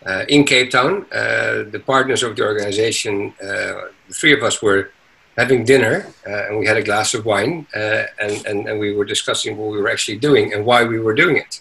uh, 0.06 0.24
in 0.28 0.44
Cape 0.44 0.70
Town. 0.70 1.06
Uh, 1.12 1.64
the 1.74 1.82
partners 1.84 2.22
of 2.22 2.36
the 2.36 2.44
organization, 2.44 3.34
uh, 3.42 3.90
the 4.08 4.14
three 4.14 4.32
of 4.32 4.42
us 4.42 4.62
were 4.62 4.90
having 5.40 5.64
dinner 5.64 5.94
uh, 6.26 6.42
and 6.46 6.58
we 6.60 6.66
had 6.70 6.76
a 6.76 6.82
glass 6.90 7.08
of 7.14 7.22
wine 7.24 7.66
uh, 7.74 8.04
and, 8.24 8.34
and, 8.48 8.58
and, 8.68 8.76
we 8.84 8.88
were 8.98 9.08
discussing 9.14 9.56
what 9.56 9.68
we 9.72 9.78
were 9.82 9.90
actually 9.94 10.18
doing 10.28 10.52
and 10.52 10.60
why 10.70 10.80
we 10.92 10.98
were 11.06 11.16
doing 11.22 11.36
it. 11.44 11.52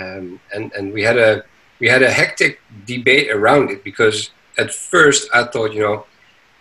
Um, 0.00 0.40
and, 0.54 0.64
and 0.76 0.92
we 0.92 1.02
had 1.02 1.18
a 1.28 1.44
we 1.80 1.86
had 1.88 2.02
a 2.02 2.10
hectic 2.10 2.60
debate 2.86 3.28
around 3.30 3.70
it 3.70 3.80
because 3.84 4.30
at 4.62 4.74
first 4.74 5.28
I 5.32 5.44
thought, 5.44 5.72
you 5.72 5.82
know, 5.86 6.06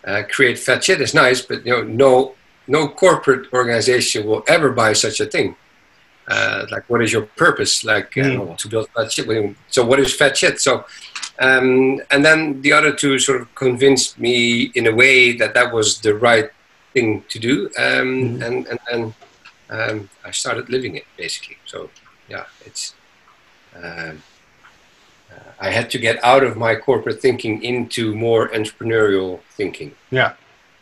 uh, 0.09 0.21
create 0.35 0.57
fat 0.59 0.83
shit 0.83 1.01
is 1.01 1.13
nice, 1.13 1.41
but 1.41 1.65
you 1.65 1.73
know, 1.73 1.83
no 1.83 2.35
no 2.67 2.87
corporate 2.87 3.51
organization 3.59 4.27
will 4.27 4.43
ever 4.47 4.69
buy 4.81 4.93
such 4.93 5.19
a 5.19 5.25
thing 5.25 5.55
uh, 6.27 6.65
like 6.71 6.89
what 6.89 7.01
is 7.01 7.11
your 7.11 7.23
purpose 7.37 7.83
like 7.83 8.11
mm. 8.11 8.51
uh, 8.51 8.55
to 8.57 8.67
build 8.67 8.89
fat 8.89 9.11
shit 9.11 9.55
so 9.69 9.85
what 9.85 9.99
is 9.99 10.13
fat 10.13 10.35
shit 10.37 10.59
so 10.59 10.85
um, 11.39 12.01
and 12.11 12.25
then 12.25 12.61
the 12.61 12.73
other 12.73 12.91
two 12.91 13.19
sort 13.19 13.41
of 13.41 13.53
convinced 13.55 14.19
me 14.19 14.71
in 14.75 14.87
a 14.87 14.95
way 14.95 15.33
that 15.33 15.53
that 15.53 15.73
was 15.73 15.99
the 16.01 16.15
right 16.15 16.49
thing 16.93 17.23
to 17.29 17.39
do. 17.39 17.65
Um, 17.77 18.39
mm. 18.39 18.45
and 18.45 18.67
and 18.67 18.79
then 18.89 19.13
um, 19.69 20.09
I 20.25 20.31
started 20.31 20.69
living 20.69 20.95
it 20.95 21.05
basically. 21.17 21.57
So 21.65 21.89
yeah 22.29 22.45
it's 22.65 22.95
um, 23.75 24.21
uh, 25.31 25.51
I 25.59 25.69
had 25.69 25.89
to 25.91 25.97
get 25.97 26.23
out 26.23 26.43
of 26.43 26.57
my 26.57 26.75
corporate 26.75 27.21
thinking 27.21 27.61
into 27.63 28.15
more 28.15 28.49
entrepreneurial 28.49 29.39
thinking. 29.51 29.93
Yeah. 30.09 30.33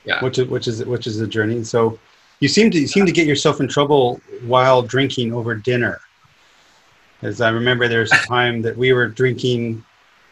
Yeah. 0.06 0.24
Which 0.24 0.38
is 0.38 0.48
which 0.48 0.68
is 0.68 0.86
which 0.86 1.08
is 1.08 1.20
a 1.20 1.28
journey. 1.28 1.64
So 1.64 2.00
you 2.40 2.48
seem 2.48 2.72
to 2.72 2.80
you 2.80 2.88
seem 2.88 3.06
to 3.06 3.12
get 3.12 3.28
yourself 3.28 3.60
in 3.60 3.68
trouble 3.68 4.22
while 4.46 4.82
drinking 4.82 5.34
over 5.34 5.56
dinner. 5.56 6.00
As 7.22 7.42
I 7.42 7.50
remember, 7.50 7.88
there 7.88 8.02
was 8.02 8.12
a 8.12 8.18
time 8.28 8.62
that 8.62 8.78
we 8.78 8.94
were 8.94 9.08
drinking 9.08 9.84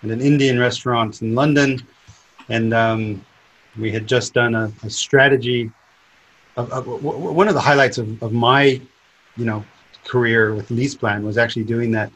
in 0.04 0.12
an 0.12 0.22
Indian 0.22 0.60
restaurant 0.60 1.22
in 1.22 1.34
London, 1.34 1.82
and 2.50 2.74
um, 2.74 3.26
we 3.80 3.92
had 3.92 4.08
just 4.08 4.34
done 4.34 4.56
a, 4.56 4.72
a 4.84 4.90
strategy. 4.90 5.72
Of, 6.56 6.72
of, 6.72 7.04
one 7.04 7.48
of 7.48 7.56
the 7.56 7.62
highlights 7.62 7.98
of, 7.98 8.22
of 8.22 8.32
my, 8.32 8.80
you 9.38 9.46
know, 9.46 9.66
career 10.04 10.54
with 10.54 10.70
LeasePlan 10.70 11.24
was 11.24 11.38
actually 11.38 11.64
doing 11.64 11.92
that 11.92 12.12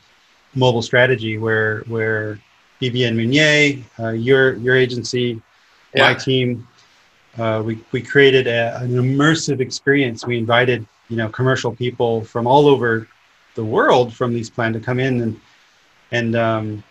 mobile 0.54 0.82
strategy 0.82 1.38
where 1.38 1.80
where 1.88 2.40
BVN 2.82 3.16
Meunier, 3.16 3.84
uh, 4.00 4.10
your 4.10 4.56
your 4.56 4.76
agency, 4.76 5.42
yeah. 5.96 6.10
my 6.10 6.14
team, 6.14 6.68
uh, 7.38 7.64
we 7.66 7.80
we 7.92 8.02
created 8.02 8.48
a, 8.48 8.78
an 8.82 8.92
immersive 8.92 9.60
experience. 9.60 10.26
We 10.26 10.38
invited 10.38 10.86
you 11.10 11.18
know 11.18 11.30
commercial 11.30 11.74
people 11.76 12.24
from 12.24 12.46
all 12.46 12.68
over 12.68 13.08
the 13.56 13.64
world 13.64 14.14
from 14.14 14.34
LeasePlan 14.34 14.74
to 14.74 14.80
come 14.80 15.00
in 15.00 15.22
and 15.22 15.42
and 16.12 16.36
um, 16.36 16.84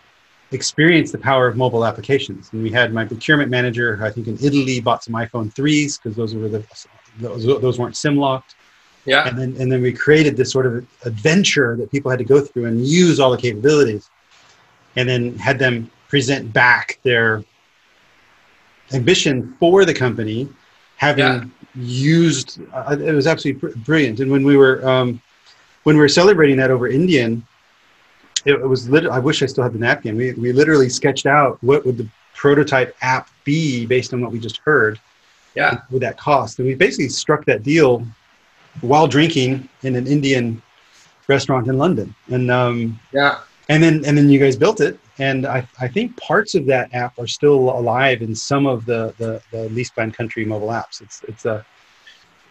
experience 0.51 1.11
the 1.11 1.17
power 1.17 1.47
of 1.47 1.57
mobile 1.57 1.85
applications. 1.85 2.49
And 2.53 2.63
we 2.63 2.71
had 2.71 2.93
my 2.93 3.05
procurement 3.05 3.49
manager, 3.51 3.99
I 4.01 4.09
think 4.09 4.27
in 4.27 4.35
Italy, 4.35 4.79
bought 4.79 5.03
some 5.03 5.13
iPhone 5.13 5.53
threes 5.53 5.97
because 5.97 6.15
those 6.15 6.33
were 6.35 6.47
the 6.47 6.63
those, 7.19 7.45
those 7.45 7.79
weren't 7.79 7.97
sim 7.97 8.15
locked. 8.17 8.55
Yeah. 9.05 9.27
And 9.27 9.37
then 9.37 9.55
and 9.59 9.71
then 9.71 9.81
we 9.81 9.91
created 9.91 10.37
this 10.37 10.51
sort 10.51 10.65
of 10.65 10.85
adventure 11.05 11.75
that 11.77 11.91
people 11.91 12.11
had 12.11 12.19
to 12.19 12.25
go 12.25 12.41
through 12.41 12.65
and 12.65 12.85
use 12.85 13.19
all 13.19 13.31
the 13.31 13.37
capabilities, 13.37 14.09
and 14.95 15.07
then 15.07 15.37
had 15.37 15.59
them 15.59 15.89
present 16.07 16.53
back 16.53 16.99
their 17.03 17.43
ambition 18.93 19.55
for 19.59 19.83
the 19.85 19.93
company, 19.93 20.47
having 20.95 21.25
yeah. 21.25 21.43
used. 21.75 22.61
Uh, 22.73 22.97
it 22.99 23.13
was 23.13 23.27
absolutely 23.27 23.73
brilliant. 23.83 24.19
And 24.19 24.31
when 24.31 24.43
we 24.43 24.55
were 24.55 24.87
um, 24.87 25.21
when 25.83 25.95
we 25.95 26.01
were 26.01 26.09
celebrating 26.09 26.57
that 26.57 26.69
over 26.69 26.87
Indian, 26.87 27.45
it, 28.45 28.53
it 28.53 28.67
was 28.67 28.89
literally. 28.89 29.15
I 29.15 29.19
wish 29.19 29.41
I 29.43 29.45
still 29.45 29.63
had 29.63 29.73
the 29.73 29.79
napkin. 29.79 30.15
We 30.15 30.33
we 30.33 30.51
literally 30.51 30.89
sketched 30.89 31.25
out 31.25 31.57
what 31.61 31.85
would 31.85 31.97
the 31.97 32.07
prototype 32.35 32.95
app 33.01 33.29
be 33.43 33.85
based 33.85 34.13
on 34.13 34.21
what 34.21 34.31
we 34.31 34.39
just 34.39 34.57
heard. 34.57 34.99
Yeah. 35.55 35.81
With 35.89 36.01
that 36.01 36.19
cost, 36.19 36.59
and 36.59 36.67
we 36.67 36.75
basically 36.75 37.09
struck 37.09 37.43
that 37.45 37.63
deal 37.63 38.05
while 38.81 39.07
drinking 39.07 39.67
in 39.81 39.95
an 39.95 40.05
Indian 40.05 40.61
restaurant 41.27 41.67
in 41.67 41.79
London. 41.79 42.13
And 42.29 42.51
um, 42.51 42.99
yeah, 43.11 43.39
and 43.69 43.81
then 43.81 44.05
and 44.05 44.17
then 44.17 44.29
you 44.29 44.39
guys 44.39 44.55
built 44.55 44.81
it, 44.81 44.99
and 45.19 45.45
I, 45.45 45.67
I 45.79 45.87
think 45.87 46.15
parts 46.17 46.55
of 46.55 46.65
that 46.67 46.93
app 46.93 47.17
are 47.19 47.27
still 47.27 47.71
alive 47.71 48.21
in 48.21 48.35
some 48.35 48.65
of 48.65 48.85
the 48.85 49.13
the, 49.17 49.41
the 49.51 49.69
LeasePlan 49.69 50.13
Country 50.13 50.45
mobile 50.45 50.69
apps. 50.69 51.01
It's 51.01 51.23
it's 51.27 51.45
a 51.45 51.65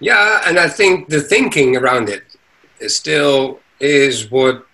yeah, 0.00 0.43
and 0.47 0.59
I 0.59 0.69
think 0.69 1.09
the 1.09 1.21
thinking 1.21 1.76
around 1.76 2.09
it 2.09 2.25
is 2.81 2.97
still 2.97 3.61
is 3.81 4.31
what 4.31 4.66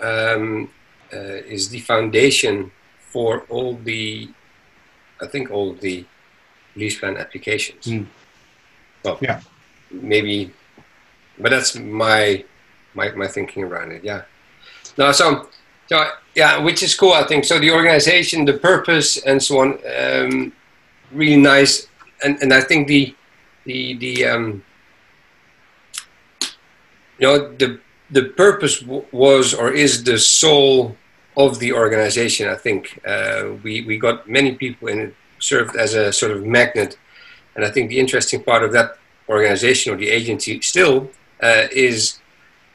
um, 0.00 0.70
uh, 1.12 1.18
is 1.18 1.68
the 1.68 1.80
foundation 1.80 2.70
for 3.00 3.44
all 3.48 3.74
the 3.74 4.28
I 5.20 5.26
think 5.26 5.50
all 5.50 5.74
the 5.74 6.04
LeasePlan 6.76 7.18
applications. 7.18 7.84
Mm. 7.86 8.06
Well, 9.04 9.18
yeah, 9.20 9.40
maybe 9.90 10.52
but 11.40 11.50
that's 11.50 11.74
my 11.76 12.44
my 12.94 13.10
my 13.12 13.26
thinking 13.26 13.64
around 13.64 13.92
it. 13.92 14.04
Yeah. 14.04 14.22
No, 14.98 15.12
so 15.12 15.48
so 15.88 16.10
yeah, 16.34 16.58
which 16.58 16.82
is 16.82 16.94
cool. 16.94 17.12
I 17.12 17.24
think 17.24 17.44
so. 17.44 17.58
The 17.58 17.70
organization, 17.70 18.44
the 18.44 18.58
purpose, 18.58 19.16
and 19.18 19.42
so 19.42 19.60
on, 19.60 19.78
um, 19.98 20.52
really 21.12 21.40
nice. 21.40 21.88
And 22.22 22.38
and 22.42 22.52
I 22.52 22.60
think 22.60 22.88
the 22.88 23.14
the 23.64 23.94
the 23.96 24.24
um, 24.26 24.62
you 27.18 27.26
know 27.26 27.52
the 27.54 27.80
the 28.10 28.24
purpose 28.24 28.80
w- 28.80 29.04
was 29.12 29.54
or 29.54 29.72
is 29.72 30.04
the 30.04 30.18
soul 30.18 30.96
of 31.36 31.58
the 31.58 31.72
organization. 31.72 32.48
I 32.48 32.56
think 32.56 33.00
uh, 33.06 33.50
we 33.62 33.82
we 33.82 33.98
got 33.98 34.28
many 34.28 34.54
people 34.54 34.88
in 34.88 34.98
it 35.00 35.14
served 35.38 35.76
as 35.76 35.94
a 35.94 36.12
sort 36.12 36.32
of 36.32 36.44
magnet, 36.44 36.98
and 37.54 37.64
I 37.64 37.70
think 37.70 37.88
the 37.88 37.98
interesting 37.98 38.42
part 38.42 38.62
of 38.62 38.72
that 38.72 38.98
organization 39.28 39.92
or 39.92 39.96
the 39.96 40.08
agency 40.08 40.60
still 40.60 41.10
uh, 41.42 41.66
is 41.72 42.18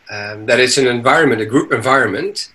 um, 0.09 0.45
that 0.45 0.59
it's 0.59 0.77
an 0.77 0.87
environment, 0.87 1.41
a 1.41 1.45
group 1.45 1.71
environment, 1.71 2.51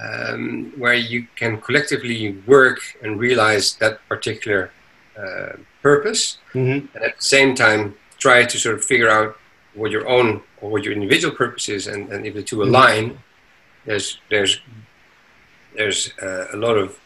um, 0.00 0.72
where 0.76 0.94
you 0.94 1.26
can 1.36 1.60
collectively 1.60 2.38
work 2.46 2.78
and 3.02 3.18
realize 3.18 3.74
that 3.74 4.00
particular 4.08 4.70
uh, 5.18 5.56
purpose, 5.82 6.38
mm-hmm. 6.52 6.86
and 6.94 7.04
at 7.04 7.16
the 7.16 7.22
same 7.22 7.54
time 7.54 7.94
try 8.18 8.44
to 8.44 8.58
sort 8.58 8.74
of 8.74 8.84
figure 8.84 9.08
out 9.08 9.36
what 9.74 9.90
your 9.90 10.08
own 10.08 10.42
or 10.60 10.70
what 10.70 10.84
your 10.84 10.92
individual 10.92 11.34
purpose 11.34 11.68
is, 11.68 11.86
and, 11.86 12.12
and 12.12 12.26
if 12.26 12.34
the 12.34 12.42
2 12.42 12.56
mm-hmm. 12.56 12.68
align, 12.68 13.18
there's 13.84 14.18
there's 14.30 14.60
there's 15.76 16.12
uh, 16.20 16.46
a 16.52 16.56
lot 16.56 16.76
of 16.76 16.98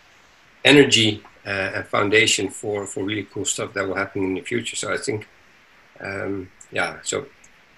energy 0.64 1.22
uh, 1.46 1.72
and 1.74 1.86
foundation 1.86 2.48
for 2.48 2.86
for 2.86 3.04
really 3.04 3.24
cool 3.32 3.44
stuff 3.44 3.72
that 3.74 3.86
will 3.86 3.96
happen 3.96 4.22
in 4.22 4.34
the 4.34 4.40
future. 4.40 4.76
So 4.76 4.92
I 4.92 4.96
think, 4.96 5.28
um, 6.00 6.50
yeah, 6.70 6.98
so 7.02 7.26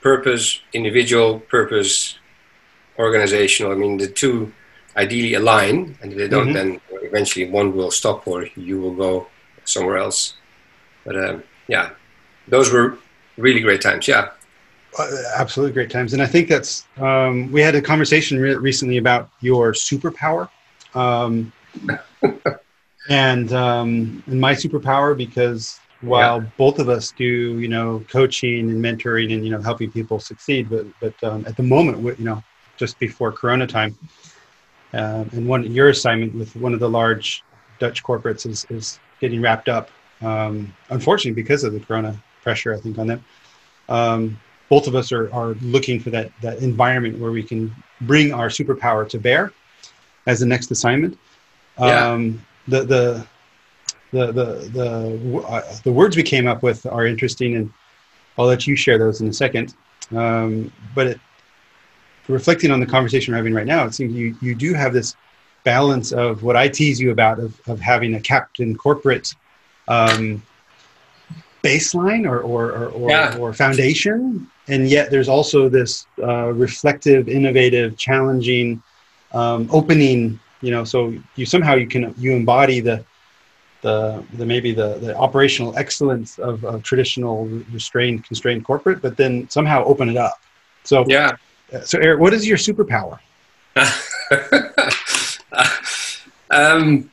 purpose, 0.00 0.60
individual 0.72 1.40
purpose, 1.40 2.18
organizational. 2.98 3.72
I 3.72 3.74
mean, 3.74 3.96
the 3.98 4.08
two 4.08 4.52
ideally 4.96 5.34
align, 5.34 5.98
and 6.00 6.12
if 6.12 6.18
they 6.18 6.28
don't, 6.28 6.48
mm-hmm. 6.48 6.54
then 6.54 6.80
eventually 6.90 7.50
one 7.50 7.74
will 7.74 7.90
stop 7.90 8.26
or 8.26 8.46
you 8.56 8.80
will 8.80 8.94
go 8.94 9.26
somewhere 9.64 9.96
else. 9.96 10.34
But 11.04 11.16
um, 11.16 11.42
yeah, 11.68 11.90
those 12.48 12.72
were 12.72 12.98
really 13.36 13.60
great 13.60 13.80
times. 13.80 14.06
Yeah. 14.08 14.30
Uh, 14.98 15.10
absolutely 15.36 15.72
great 15.72 15.90
times. 15.90 16.12
And 16.12 16.22
I 16.22 16.26
think 16.26 16.48
that's, 16.48 16.86
um, 16.98 17.50
we 17.50 17.60
had 17.60 17.74
a 17.74 17.82
conversation 17.82 18.38
re- 18.38 18.54
recently 18.54 18.98
about 18.98 19.28
your 19.40 19.72
superpower. 19.72 20.48
Um, 20.94 21.52
and, 23.08 23.52
um, 23.52 24.22
and 24.26 24.40
my 24.40 24.52
superpower, 24.52 25.16
because 25.16 25.80
while 26.04 26.42
yeah. 26.42 26.48
both 26.56 26.78
of 26.78 26.88
us 26.88 27.12
do 27.12 27.58
you 27.58 27.68
know 27.68 28.04
coaching 28.08 28.70
and 28.70 28.82
mentoring 28.82 29.32
and 29.32 29.44
you 29.44 29.50
know 29.50 29.60
helping 29.60 29.90
people 29.90 30.18
succeed 30.18 30.68
but 30.68 30.86
but 31.00 31.14
um, 31.24 31.44
at 31.46 31.56
the 31.56 31.62
moment 31.62 32.02
you 32.18 32.24
know 32.24 32.42
just 32.76 32.98
before 32.98 33.32
corona 33.32 33.66
time 33.66 33.96
uh, 34.92 35.24
and 35.32 35.48
one 35.48 35.64
your 35.72 35.88
assignment 35.88 36.34
with 36.34 36.54
one 36.56 36.74
of 36.74 36.80
the 36.80 36.88
large 36.88 37.42
dutch 37.78 38.02
corporates 38.02 38.46
is 38.46 38.66
is 38.70 38.98
getting 39.20 39.40
wrapped 39.40 39.68
up 39.68 39.90
um, 40.22 40.72
unfortunately 40.90 41.40
because 41.40 41.64
of 41.64 41.72
the 41.72 41.80
corona 41.80 42.14
pressure 42.42 42.74
i 42.74 42.78
think 42.78 42.98
on 42.98 43.06
them 43.06 43.24
um, 43.88 44.38
both 44.68 44.86
of 44.86 44.94
us 44.94 45.12
are, 45.12 45.32
are 45.32 45.54
looking 45.60 46.00
for 46.00 46.10
that 46.10 46.30
that 46.40 46.58
environment 46.58 47.18
where 47.18 47.30
we 47.30 47.42
can 47.42 47.74
bring 48.02 48.32
our 48.32 48.48
superpower 48.48 49.08
to 49.08 49.18
bear 49.18 49.52
as 50.26 50.40
the 50.40 50.46
next 50.46 50.70
assignment 50.70 51.18
yeah. 51.78 52.08
Um, 52.08 52.44
the 52.68 52.84
the 52.84 53.26
the 54.12 54.26
the 54.32 54.44
the 54.72 55.42
uh, 55.46 55.76
the 55.82 55.92
words 55.92 56.16
we 56.16 56.22
came 56.22 56.46
up 56.46 56.62
with 56.62 56.86
are 56.86 57.06
interesting, 57.06 57.56
and 57.56 57.72
I'll 58.38 58.46
let 58.46 58.66
you 58.66 58.76
share 58.76 58.98
those 58.98 59.20
in 59.20 59.28
a 59.28 59.32
second. 59.32 59.74
Um, 60.14 60.72
but 60.94 61.06
it, 61.08 61.20
reflecting 62.28 62.70
on 62.70 62.80
the 62.80 62.86
conversation 62.86 63.32
we're 63.32 63.38
having 63.38 63.54
right 63.54 63.66
now, 63.66 63.84
it 63.84 63.94
seems 63.94 64.14
you 64.14 64.36
you 64.40 64.54
do 64.54 64.72
have 64.74 64.92
this 64.92 65.16
balance 65.64 66.12
of 66.12 66.42
what 66.42 66.56
I 66.56 66.68
tease 66.68 67.00
you 67.00 67.10
about 67.10 67.38
of 67.38 67.60
of 67.66 67.80
having 67.80 68.14
a 68.14 68.20
captain 68.20 68.76
corporate 68.76 69.34
um, 69.88 70.42
baseline 71.62 72.24
or 72.24 72.40
or 72.40 72.70
or, 72.70 72.88
or, 72.90 73.10
yeah. 73.10 73.36
or, 73.36 73.52
foundation, 73.52 74.48
and 74.68 74.88
yet 74.88 75.10
there's 75.10 75.28
also 75.28 75.68
this 75.68 76.06
uh, 76.22 76.52
reflective, 76.52 77.28
innovative, 77.28 77.96
challenging, 77.96 78.82
um, 79.32 79.68
opening. 79.72 80.38
You 80.60 80.70
know, 80.70 80.84
so 80.84 81.14
you 81.36 81.44
somehow 81.44 81.74
you 81.74 81.86
can 81.86 82.14
you 82.16 82.32
embody 82.32 82.80
the 82.80 83.04
the, 83.82 84.24
the 84.32 84.46
maybe 84.46 84.72
the, 84.72 84.94
the 84.94 85.14
operational 85.14 85.76
excellence 85.76 86.38
of, 86.38 86.64
of 86.64 86.82
traditional 86.82 87.44
restrained 87.70 88.24
constrained 88.24 88.64
corporate, 88.64 89.02
but 89.02 89.18
then 89.18 89.46
somehow 89.50 89.84
open 89.84 90.08
it 90.08 90.16
up. 90.16 90.40
So 90.84 91.04
yeah. 91.06 91.32
So 91.82 91.98
Erik, 91.98 92.20
what 92.20 92.32
is 92.32 92.46
your 92.46 92.56
superpower? 92.56 93.18
um, 96.50 97.10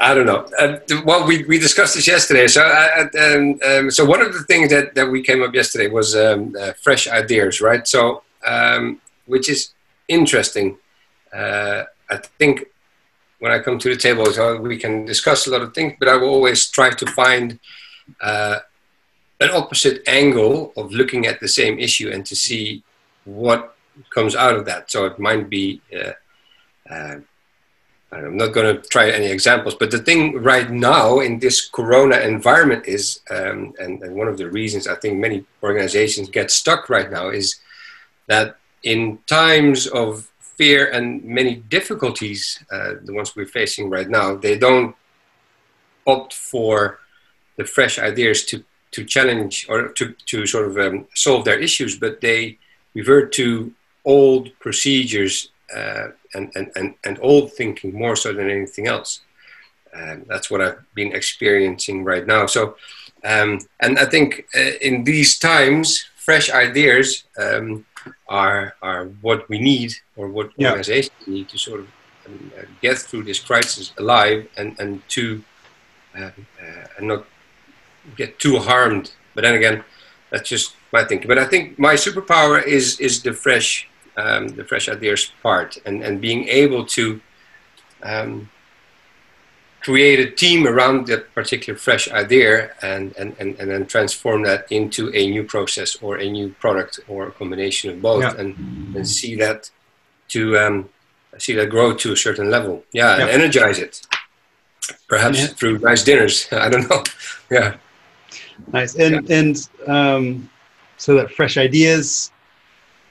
I 0.00 0.14
don't 0.14 0.26
know. 0.26 0.46
Uh, 0.58 0.78
well, 1.04 1.26
we, 1.26 1.44
we 1.44 1.58
discussed 1.58 1.94
this 1.94 2.06
yesterday. 2.06 2.46
So, 2.46 2.62
uh, 2.62 3.06
um, 3.20 3.60
um, 3.66 3.90
so 3.90 4.04
one 4.04 4.22
of 4.22 4.32
the 4.32 4.42
things 4.44 4.70
that, 4.70 4.94
that 4.94 5.10
we 5.10 5.22
came 5.22 5.42
up 5.42 5.54
yesterday 5.54 5.88
was 5.88 6.16
um, 6.16 6.54
uh, 6.58 6.72
fresh 6.80 7.08
ideas, 7.08 7.60
right? 7.60 7.86
So, 7.86 8.22
um, 8.46 9.00
which 9.26 9.48
is 9.48 9.74
interesting. 10.08 10.78
Uh, 11.32 11.84
I 12.10 12.16
think 12.38 12.66
when 13.40 13.52
I 13.52 13.58
come 13.58 13.78
to 13.78 13.88
the 13.88 13.96
table, 13.96 14.26
so 14.26 14.60
we 14.60 14.78
can 14.78 15.04
discuss 15.04 15.46
a 15.46 15.50
lot 15.50 15.62
of 15.62 15.74
things, 15.74 15.94
but 15.98 16.08
I 16.08 16.16
will 16.16 16.28
always 16.28 16.70
try 16.70 16.90
to 16.90 17.06
find 17.06 17.58
uh, 18.20 18.58
an 19.40 19.50
opposite 19.50 20.02
angle 20.06 20.72
of 20.76 20.92
looking 20.92 21.26
at 21.26 21.40
the 21.40 21.48
same 21.48 21.78
issue 21.78 22.10
and 22.10 22.24
to 22.26 22.36
see 22.36 22.82
what 23.24 23.76
comes 24.10 24.34
out 24.34 24.56
of 24.56 24.64
that. 24.66 24.90
So 24.90 25.06
it 25.06 25.18
might 25.18 25.50
be, 25.50 25.80
uh, 25.94 26.12
uh, 26.90 27.16
I'm 28.14 28.36
not 28.36 28.52
going 28.52 28.76
to 28.76 28.88
try 28.88 29.10
any 29.10 29.26
examples, 29.26 29.74
but 29.74 29.90
the 29.90 29.98
thing 29.98 30.42
right 30.42 30.70
now 30.70 31.20
in 31.20 31.38
this 31.38 31.68
Corona 31.68 32.18
environment 32.18 32.86
is, 32.86 33.20
um, 33.30 33.74
and, 33.78 34.02
and 34.02 34.14
one 34.14 34.28
of 34.28 34.38
the 34.38 34.48
reasons 34.48 34.86
I 34.86 34.94
think 34.96 35.18
many 35.18 35.44
organizations 35.62 36.28
get 36.28 36.50
stuck 36.50 36.88
right 36.88 37.10
now 37.10 37.30
is 37.30 37.56
that 38.26 38.56
in 38.82 39.18
times 39.26 39.86
of 39.86 40.30
fear 40.38 40.90
and 40.90 41.24
many 41.24 41.56
difficulties, 41.56 42.62
uh, 42.70 42.94
the 43.02 43.12
ones 43.12 43.34
we're 43.34 43.46
facing 43.46 43.90
right 43.90 44.08
now, 44.08 44.36
they 44.36 44.56
don't 44.56 44.94
opt 46.06 46.32
for 46.32 47.00
the 47.56 47.64
fresh 47.64 47.98
ideas 47.98 48.44
to, 48.44 48.62
to 48.92 49.04
challenge 49.04 49.66
or 49.68 49.88
to, 49.88 50.14
to 50.26 50.46
sort 50.46 50.66
of 50.68 50.78
um, 50.78 51.06
solve 51.14 51.44
their 51.44 51.58
issues, 51.58 51.98
but 51.98 52.20
they 52.20 52.58
revert 52.94 53.32
to 53.32 53.72
old 54.04 54.50
procedures 54.60 55.50
uh, 55.74 56.08
and, 56.34 56.50
and, 56.54 56.70
and, 56.76 56.94
and 57.04 57.18
old 57.22 57.52
thinking 57.52 57.92
more 57.92 58.16
so 58.16 58.32
than 58.32 58.50
anything 58.50 58.86
else. 58.86 59.20
And 59.92 60.26
that's 60.28 60.50
what 60.50 60.60
I've 60.60 60.82
been 60.94 61.14
experiencing 61.14 62.04
right 62.04 62.26
now. 62.26 62.46
So, 62.46 62.76
um, 63.24 63.60
and 63.80 63.98
I 63.98 64.06
think 64.06 64.46
uh, 64.54 64.72
in 64.80 65.04
these 65.04 65.38
times, 65.38 66.04
fresh 66.16 66.50
ideas 66.50 67.24
um, 67.38 67.84
are 68.28 68.74
are 68.82 69.04
what 69.22 69.48
we 69.48 69.58
need, 69.58 69.92
or 70.16 70.28
what 70.28 70.50
yeah. 70.56 70.68
organizations 70.68 71.26
need 71.26 71.48
to 71.48 71.58
sort 71.58 71.80
of 71.80 71.86
um, 72.26 72.52
uh, 72.58 72.64
get 72.82 72.98
through 72.98 73.24
this 73.24 73.40
crisis 73.40 73.92
alive, 73.98 74.48
and 74.56 74.78
and 74.78 75.08
to 75.10 75.42
uh, 76.18 76.30
uh, 76.62 76.86
and 76.98 77.08
not 77.08 77.24
get 78.16 78.38
too 78.38 78.58
harmed. 78.58 79.12
But 79.34 79.42
then 79.42 79.54
again, 79.54 79.84
that's 80.30 80.48
just 80.48 80.74
my 80.92 81.04
thinking. 81.04 81.28
But 81.28 81.38
I 81.38 81.44
think 81.44 81.78
my 81.78 81.94
superpower 81.94 82.62
is 82.64 83.00
is 83.00 83.22
the 83.22 83.32
fresh 83.32 83.88
um, 84.16 84.48
the 84.48 84.64
fresh 84.64 84.88
ideas 84.88 85.32
part, 85.42 85.78
and 85.84 86.02
and 86.02 86.20
being 86.20 86.48
able 86.48 86.84
to 86.86 87.20
um, 88.02 88.48
create 89.84 90.18
a 90.18 90.30
team 90.30 90.66
around 90.66 91.06
that 91.06 91.32
particular 91.34 91.78
fresh 91.78 92.10
idea 92.10 92.70
and, 92.80 93.14
and, 93.18 93.36
and, 93.38 93.54
and 93.60 93.70
then 93.70 93.84
transform 93.84 94.42
that 94.42 94.64
into 94.72 95.14
a 95.14 95.30
new 95.30 95.44
process 95.44 95.94
or 96.00 96.16
a 96.16 96.26
new 96.30 96.48
product 96.58 97.00
or 97.06 97.28
a 97.28 97.30
combination 97.32 97.90
of 97.90 98.00
both 98.00 98.22
yeah. 98.22 98.40
and, 98.40 98.96
and 98.96 99.06
see 99.06 99.36
that 99.36 99.70
to 100.28 100.56
um, 100.56 100.88
see 101.36 101.52
that 101.52 101.68
grow 101.68 101.94
to 101.94 102.12
a 102.12 102.16
certain 102.16 102.50
level. 102.50 102.82
Yeah, 102.92 103.18
yeah. 103.18 103.22
and 103.24 103.30
energize 103.30 103.78
it. 103.78 104.06
Perhaps 105.06 105.40
yeah. 105.40 105.46
through 105.48 105.78
nice 105.80 106.02
dinners. 106.02 106.48
I 106.52 106.70
don't 106.70 106.88
know. 106.88 107.02
yeah. 107.50 107.76
Nice. 108.72 108.94
And, 108.94 109.30
and 109.30 109.68
um, 109.86 110.50
so 110.96 111.14
that 111.16 111.30
fresh 111.30 111.58
ideas, 111.58 112.30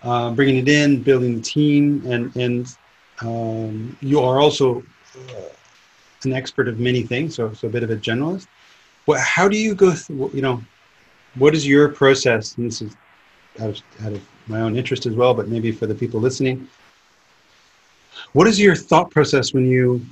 uh, 0.03 0.31
bringing 0.31 0.57
it 0.57 0.67
in, 0.67 1.01
building 1.01 1.35
the 1.35 1.41
team, 1.41 2.03
and, 2.05 2.35
and 2.35 2.77
um, 3.21 3.97
you 4.01 4.19
are 4.19 4.39
also 4.39 4.83
uh, 5.29 5.49
an 6.23 6.33
expert 6.33 6.67
of 6.67 6.79
many 6.79 7.03
things, 7.03 7.35
so 7.35 7.53
so 7.53 7.67
a 7.67 7.71
bit 7.71 7.83
of 7.83 7.89
a 7.89 7.95
generalist. 7.95 8.47
What, 9.05 9.19
how 9.19 9.47
do 9.47 9.57
you 9.57 9.75
go 9.75 9.91
through? 9.91 10.31
You 10.33 10.41
know, 10.41 10.63
what 11.35 11.55
is 11.55 11.67
your 11.67 11.89
process? 11.89 12.57
And 12.57 12.67
this 12.67 12.81
is 12.81 12.95
out 13.59 13.69
of, 13.69 13.81
out 14.05 14.13
of 14.13 14.21
my 14.47 14.61
own 14.61 14.75
interest 14.75 15.05
as 15.05 15.13
well, 15.13 15.33
but 15.33 15.47
maybe 15.47 15.71
for 15.71 15.85
the 15.85 15.95
people 15.95 16.19
listening. 16.19 16.67
What 18.33 18.47
is 18.47 18.59
your 18.59 18.75
thought 18.75 19.11
process 19.11 19.53
when 19.53 19.65
you 19.65 20.05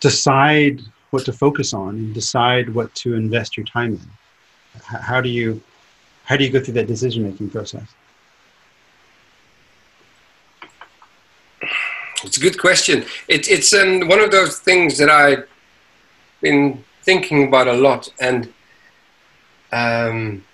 decide 0.00 0.80
what 1.10 1.24
to 1.24 1.32
focus 1.32 1.72
on 1.72 1.90
and 1.90 2.14
decide 2.14 2.68
what 2.74 2.94
to 2.96 3.14
invest 3.14 3.56
your 3.56 3.66
time 3.66 3.92
in? 3.94 4.10
How 4.82 5.20
do 5.20 5.28
you 5.28 5.60
how 6.24 6.36
do 6.36 6.44
you 6.44 6.50
go 6.50 6.60
through 6.60 6.74
that 6.74 6.86
decision 6.86 7.22
making 7.22 7.50
process? 7.50 7.94
It's 12.24 12.38
a 12.38 12.40
good 12.40 12.58
question. 12.58 13.04
It, 13.28 13.48
it's 13.48 13.72
um, 13.74 14.08
one 14.08 14.20
of 14.20 14.30
those 14.30 14.58
things 14.58 14.96
that 14.98 15.10
I've 15.10 15.46
been 16.40 16.82
thinking 17.02 17.48
about 17.48 17.68
a 17.68 17.74
lot, 17.74 18.08
and 18.18 18.52
um, 19.72 20.44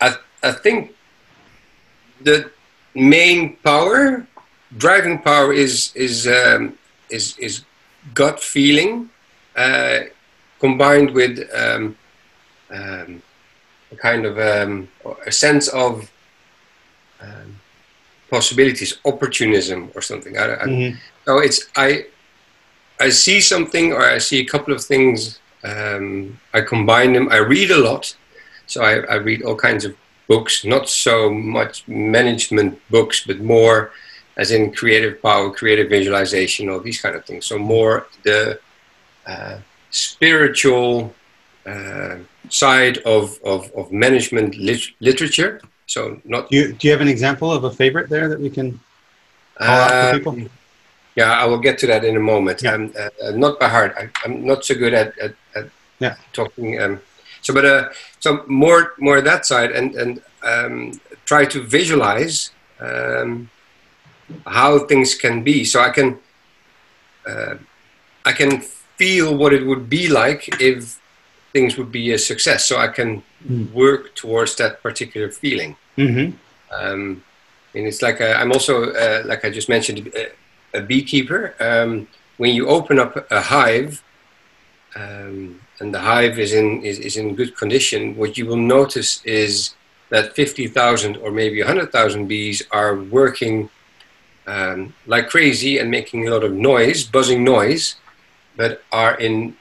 I, 0.00 0.16
I 0.42 0.52
think 0.52 0.94
the 2.20 2.50
main 2.94 3.56
power, 3.56 4.26
driving 4.76 5.18
power, 5.20 5.52
is 5.52 5.92
is 5.94 6.28
um, 6.28 6.78
is 7.08 7.38
is 7.38 7.64
gut 8.12 8.38
feeling 8.40 9.08
uh, 9.56 10.00
combined 10.60 11.12
with 11.12 11.38
um, 11.54 11.96
um, 12.70 13.22
a 13.90 13.96
kind 13.96 14.26
of 14.26 14.38
um, 14.38 14.88
a 15.26 15.32
sense 15.32 15.68
of 15.68 16.10
um, 17.20 17.60
possibilities, 18.32 18.92
opportunism 19.04 19.80
or 19.94 20.02
something. 20.10 20.34
I, 20.38 20.44
I, 20.44 20.66
mm-hmm. 20.66 20.96
So 21.26 21.38
it's 21.46 21.60
I 21.86 21.88
I 23.06 23.08
see 23.10 23.40
something 23.52 23.86
or 23.92 24.02
I 24.16 24.18
see 24.28 24.38
a 24.40 24.48
couple 24.54 24.72
of 24.74 24.82
things. 24.92 25.38
Um, 25.72 26.40
I 26.58 26.60
combine 26.74 27.12
them. 27.12 27.26
I 27.36 27.38
read 27.54 27.70
a 27.70 27.80
lot, 27.88 28.04
so 28.66 28.76
I, 28.90 28.92
I 29.14 29.16
read 29.28 29.40
all 29.46 29.58
kinds 29.68 29.84
of 29.84 29.92
books. 30.32 30.64
Not 30.64 30.88
so 30.88 31.14
much 31.30 31.74
management 31.86 32.80
books, 32.94 33.18
but 33.28 33.38
more 33.40 33.78
as 34.36 34.50
in 34.50 34.72
creative 34.80 35.14
power, 35.22 35.50
creative 35.60 35.88
visualization, 35.90 36.70
all 36.70 36.80
these 36.80 37.00
kind 37.04 37.14
of 37.18 37.24
things. 37.24 37.44
So 37.46 37.58
more 37.58 37.94
the 38.24 38.58
uh, 39.32 39.58
spiritual 39.90 41.14
uh, 41.72 42.16
side 42.48 42.96
of, 43.16 43.38
of, 43.44 43.70
of 43.76 43.92
management 43.92 44.56
lit- 44.56 44.94
literature 45.00 45.60
so 45.92 46.18
not. 46.24 46.48
Do 46.48 46.56
you, 46.56 46.72
do 46.72 46.86
you 46.86 46.92
have 46.92 47.02
an 47.02 47.08
example 47.08 47.52
of 47.52 47.64
a 47.64 47.70
favorite 47.70 48.08
there 48.08 48.26
that 48.28 48.40
we 48.40 48.48
can 48.48 48.80
call 49.58 49.68
uh, 49.68 49.82
out 49.82 50.14
for 50.14 50.18
people? 50.18 50.50
Yeah, 51.14 51.32
I 51.32 51.44
will 51.44 51.58
get 51.58 51.76
to 51.80 51.86
that 51.88 52.02
in 52.02 52.16
a 52.16 52.24
moment. 52.32 52.62
Yeah. 52.62 52.72
I'm 52.74 52.94
uh, 52.98 53.32
not 53.32 53.60
by 53.60 53.68
heart. 53.68 53.94
I, 53.98 54.08
am 54.24 54.46
not 54.46 54.64
so 54.64 54.74
good 54.74 54.94
at, 54.94 55.18
at, 55.18 55.34
at 55.54 55.66
yeah. 55.98 56.16
talking. 56.32 56.80
Um, 56.80 57.02
so, 57.42 57.52
but 57.52 57.66
uh, 57.66 57.90
so 58.20 58.44
more 58.46 58.94
more 58.98 59.20
that 59.20 59.44
side, 59.44 59.72
and 59.72 59.94
and 59.94 60.22
um, 60.42 61.00
try 61.26 61.44
to 61.44 61.60
visualize 61.60 62.52
um, 62.80 63.50
how 64.46 64.86
things 64.86 65.14
can 65.14 65.44
be. 65.44 65.64
So 65.64 65.80
I 65.80 65.90
can 65.90 66.18
uh, 67.28 67.56
I 68.24 68.32
can 68.32 68.62
feel 68.96 69.36
what 69.36 69.52
it 69.52 69.66
would 69.66 69.90
be 69.90 70.08
like 70.08 70.48
if 70.58 70.98
things 71.52 71.76
would 71.76 71.92
be 71.92 72.12
a 72.12 72.18
success. 72.18 72.64
So 72.64 72.78
I 72.78 72.88
can 72.88 73.22
mm. 73.46 73.70
work 73.72 74.14
towards 74.14 74.56
that 74.56 74.82
particular 74.82 75.30
feeling. 75.30 75.76
Mm-hmm. 75.96 76.36
Um, 76.74 77.22
and 77.74 77.86
it's 77.86 78.02
like 78.02 78.20
i 78.20 78.40
am 78.40 78.52
also, 78.52 78.92
uh, 78.92 79.22
like 79.24 79.44
I 79.44 79.50
just 79.50 79.68
mentioned, 79.68 80.10
a, 80.14 80.78
a 80.78 80.82
beekeeper. 80.82 81.54
Um, 81.60 82.08
when 82.36 82.54
you 82.54 82.68
open 82.68 82.98
up 82.98 83.30
a 83.30 83.40
hive, 83.40 84.02
um, 84.94 85.60
and 85.80 85.94
the 85.94 86.00
hive 86.00 86.38
is 86.38 86.52
in 86.52 86.82
is, 86.82 86.98
is 86.98 87.16
in 87.16 87.34
good 87.34 87.56
condition, 87.56 88.16
what 88.16 88.36
you 88.36 88.46
will 88.46 88.56
notice 88.56 89.22
is 89.24 89.74
that 90.10 90.34
50,000 90.34 91.16
or 91.16 91.30
maybe 91.30 91.58
100,000 91.60 92.26
bees 92.26 92.62
are 92.70 92.96
working 92.96 93.70
um, 94.46 94.92
like 95.06 95.30
crazy 95.30 95.78
and 95.78 95.90
making 95.90 96.28
a 96.28 96.30
lot 96.30 96.44
of 96.44 96.52
noise, 96.52 97.04
buzzing 97.04 97.42
noise, 97.44 97.96
but 98.56 98.82
are 98.92 99.14
in 99.18 99.56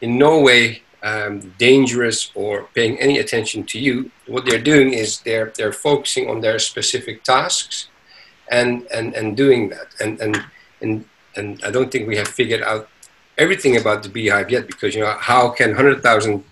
in 0.00 0.18
no 0.18 0.40
way 0.40 0.82
um, 1.04 1.54
dangerous 1.58 2.32
or 2.34 2.68
paying 2.74 2.98
any 2.98 3.18
attention 3.18 3.64
to 3.64 3.78
you. 3.78 4.10
What 4.26 4.44
they're 4.46 4.66
doing 4.72 4.94
is 4.94 5.20
they're 5.20 5.52
they're 5.56 5.78
focusing 5.88 6.30
on 6.30 6.40
their 6.40 6.58
specific 6.58 7.22
tasks, 7.22 7.88
and 8.50 8.86
and 8.90 9.14
and 9.14 9.36
doing 9.36 9.68
that. 9.68 9.88
And 10.00 10.20
and 10.24 10.34
and 10.80 11.04
and 11.36 11.60
I 11.62 11.70
don't 11.70 11.90
think 11.92 12.08
we 12.08 12.16
have 12.16 12.28
figured 12.28 12.62
out 12.62 12.88
everything 13.36 13.76
about 13.76 14.02
the 14.02 14.08
beehive 14.08 14.50
yet, 14.50 14.66
because 14.66 14.94
you 14.94 15.02
know 15.04 15.16
how 15.20 15.50
can 15.50 15.74
hundred 15.74 16.02
thousand 16.02 16.42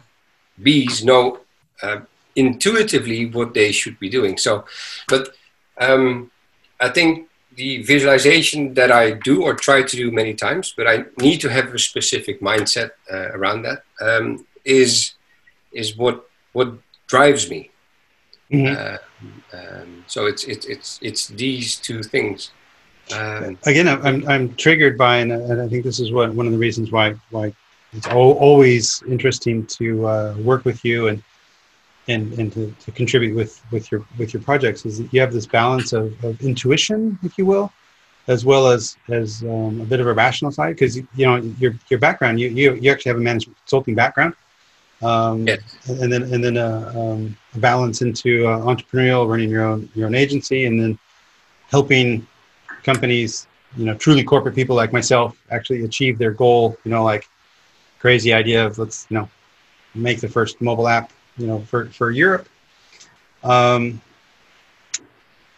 bees 0.62 1.02
know 1.02 1.40
uh, 1.82 2.00
intuitively 2.36 3.26
what 3.26 3.54
they 3.54 3.72
should 3.72 3.98
be 3.98 4.10
doing? 4.10 4.36
So, 4.36 4.64
but 5.08 5.34
um, 5.80 6.30
I 6.78 6.88
think 6.90 7.28
the 7.56 7.82
visualization 7.82 8.74
that 8.74 8.90
I 8.90 9.12
do 9.12 9.42
or 9.42 9.54
try 9.54 9.82
to 9.82 9.96
do 9.96 10.10
many 10.10 10.34
times, 10.34 10.74
but 10.76 10.86
I 10.86 11.04
need 11.18 11.40
to 11.40 11.48
have 11.48 11.74
a 11.74 11.78
specific 11.78 12.40
mindset 12.40 12.90
uh, 13.12 13.30
around 13.32 13.62
that. 13.62 13.84
Um, 14.00 14.46
is 14.64 15.14
is 15.72 15.96
what 15.96 16.28
what 16.52 16.72
drives 17.06 17.50
me. 17.50 17.70
Mm-hmm. 18.52 18.74
Uh, 18.76 19.58
um, 19.58 20.04
so 20.06 20.26
it's 20.26 20.44
it's 20.44 20.66
it's 20.66 20.98
it's 21.02 21.28
these 21.28 21.76
two 21.76 22.02
things. 22.02 22.50
Um, 23.14 23.58
Again, 23.66 23.88
I'm 23.88 24.26
I'm 24.28 24.54
triggered 24.54 24.96
by, 24.96 25.18
and, 25.18 25.32
I 25.32 25.68
think 25.68 25.84
this 25.84 26.00
is 26.00 26.12
what 26.12 26.32
one 26.34 26.46
of 26.46 26.52
the 26.52 26.58
reasons 26.58 26.92
why 26.92 27.14
why 27.30 27.52
it's 27.92 28.06
always 28.08 29.02
interesting 29.06 29.66
to 29.66 30.06
uh, 30.06 30.34
work 30.38 30.64
with 30.64 30.84
you 30.84 31.08
and 31.08 31.22
and 32.08 32.32
and 32.38 32.52
to, 32.52 32.74
to 32.80 32.90
contribute 32.92 33.34
with 33.34 33.62
with 33.70 33.90
your 33.90 34.04
with 34.18 34.32
your 34.32 34.42
projects 34.42 34.84
is 34.84 34.98
that 34.98 35.12
you 35.12 35.20
have 35.20 35.32
this 35.32 35.46
balance 35.46 35.92
of, 35.92 36.22
of 36.24 36.40
intuition 36.42 37.18
if 37.22 37.38
you 37.38 37.46
will 37.46 37.72
as 38.28 38.44
well 38.44 38.68
as 38.68 38.96
as 39.08 39.42
um, 39.42 39.80
a 39.80 39.84
bit 39.84 40.00
of 40.00 40.06
a 40.06 40.12
rational 40.12 40.50
side 40.50 40.74
because 40.74 40.96
you 40.96 41.06
know 41.18 41.36
your 41.58 41.74
your 41.88 41.98
background 41.98 42.40
you, 42.40 42.48
you 42.48 42.74
you 42.74 42.90
actually 42.90 43.10
have 43.10 43.18
a 43.18 43.22
management 43.22 43.56
consulting 43.58 43.94
background 43.94 44.34
um, 45.02 45.46
yes. 45.46 45.60
and 45.88 46.12
then 46.12 46.22
and 46.22 46.42
then 46.42 46.56
a, 46.56 46.88
um, 46.98 47.36
a 47.54 47.58
balance 47.58 48.02
into 48.02 48.46
uh, 48.46 48.58
entrepreneurial 48.60 49.28
running 49.28 49.50
your 49.50 49.64
own 49.64 49.88
your 49.94 50.06
own 50.06 50.14
agency 50.14 50.66
and 50.66 50.80
then 50.80 50.98
helping 51.70 52.26
companies 52.82 53.46
you 53.76 53.84
know 53.84 53.94
truly 53.94 54.22
corporate 54.22 54.54
people 54.54 54.76
like 54.76 54.92
myself 54.92 55.36
actually 55.50 55.84
achieve 55.84 56.18
their 56.18 56.32
goal 56.32 56.76
you 56.84 56.90
know 56.90 57.02
like 57.02 57.28
crazy 57.98 58.32
idea 58.32 58.64
of 58.64 58.78
let's 58.78 59.06
you 59.08 59.16
know 59.16 59.28
make 59.94 60.20
the 60.20 60.28
first 60.28 60.60
mobile 60.60 60.88
app 60.88 61.12
you 61.36 61.46
know, 61.46 61.60
for, 61.60 61.86
for 61.86 62.10
Europe. 62.10 62.48
Um, 63.42 64.00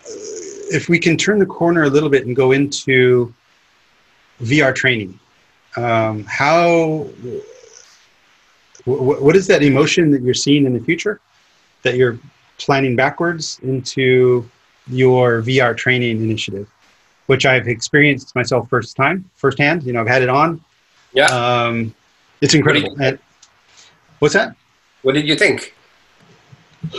if 0.07 0.89
we 0.89 0.99
can 0.99 1.17
turn 1.17 1.39
the 1.39 1.47
corner 1.47 1.85
a 1.85 1.89
little 1.89 2.09
bit 2.09 2.27
and 2.27 2.35
go 2.35 2.53
into 2.53 3.33
VR 4.41 4.75
training, 4.75 5.19
um, 5.77 6.25
how, 6.25 7.07
w- 8.87 9.23
what 9.23 9.37
is 9.37 9.47
that 9.49 9.63
emotion 9.63 10.11
that 10.13 10.23
you're 10.23 10.35
seeing 10.35 10.67
in 10.67 10.73
the 10.73 10.81
future 10.81 11.21
that 11.83 11.97
you're 11.97 12.19
planning 12.59 12.97
backwards 12.97 13.61
into 13.63 14.49
your 14.89 15.43
VR 15.43 15.77
training 15.77 16.23
initiative, 16.23 16.69
which 17.27 17.47
I've 17.47 17.69
experienced 17.69 18.35
myself 18.35 18.69
first 18.69 18.97
time, 18.97 19.29
firsthand. 19.37 19.83
You 19.83 19.93
know, 19.93 20.01
I've 20.01 20.09
had 20.09 20.23
it 20.23 20.29
on. 20.29 20.63
Yeah. 21.13 21.27
Um, 21.27 21.95
it's 22.41 22.55
incredible. 22.55 22.97
What's 24.19 24.35
that? 24.35 24.57
What 25.05 25.15
did 25.15 25.29
you 25.29 25.37
think? 25.37 25.75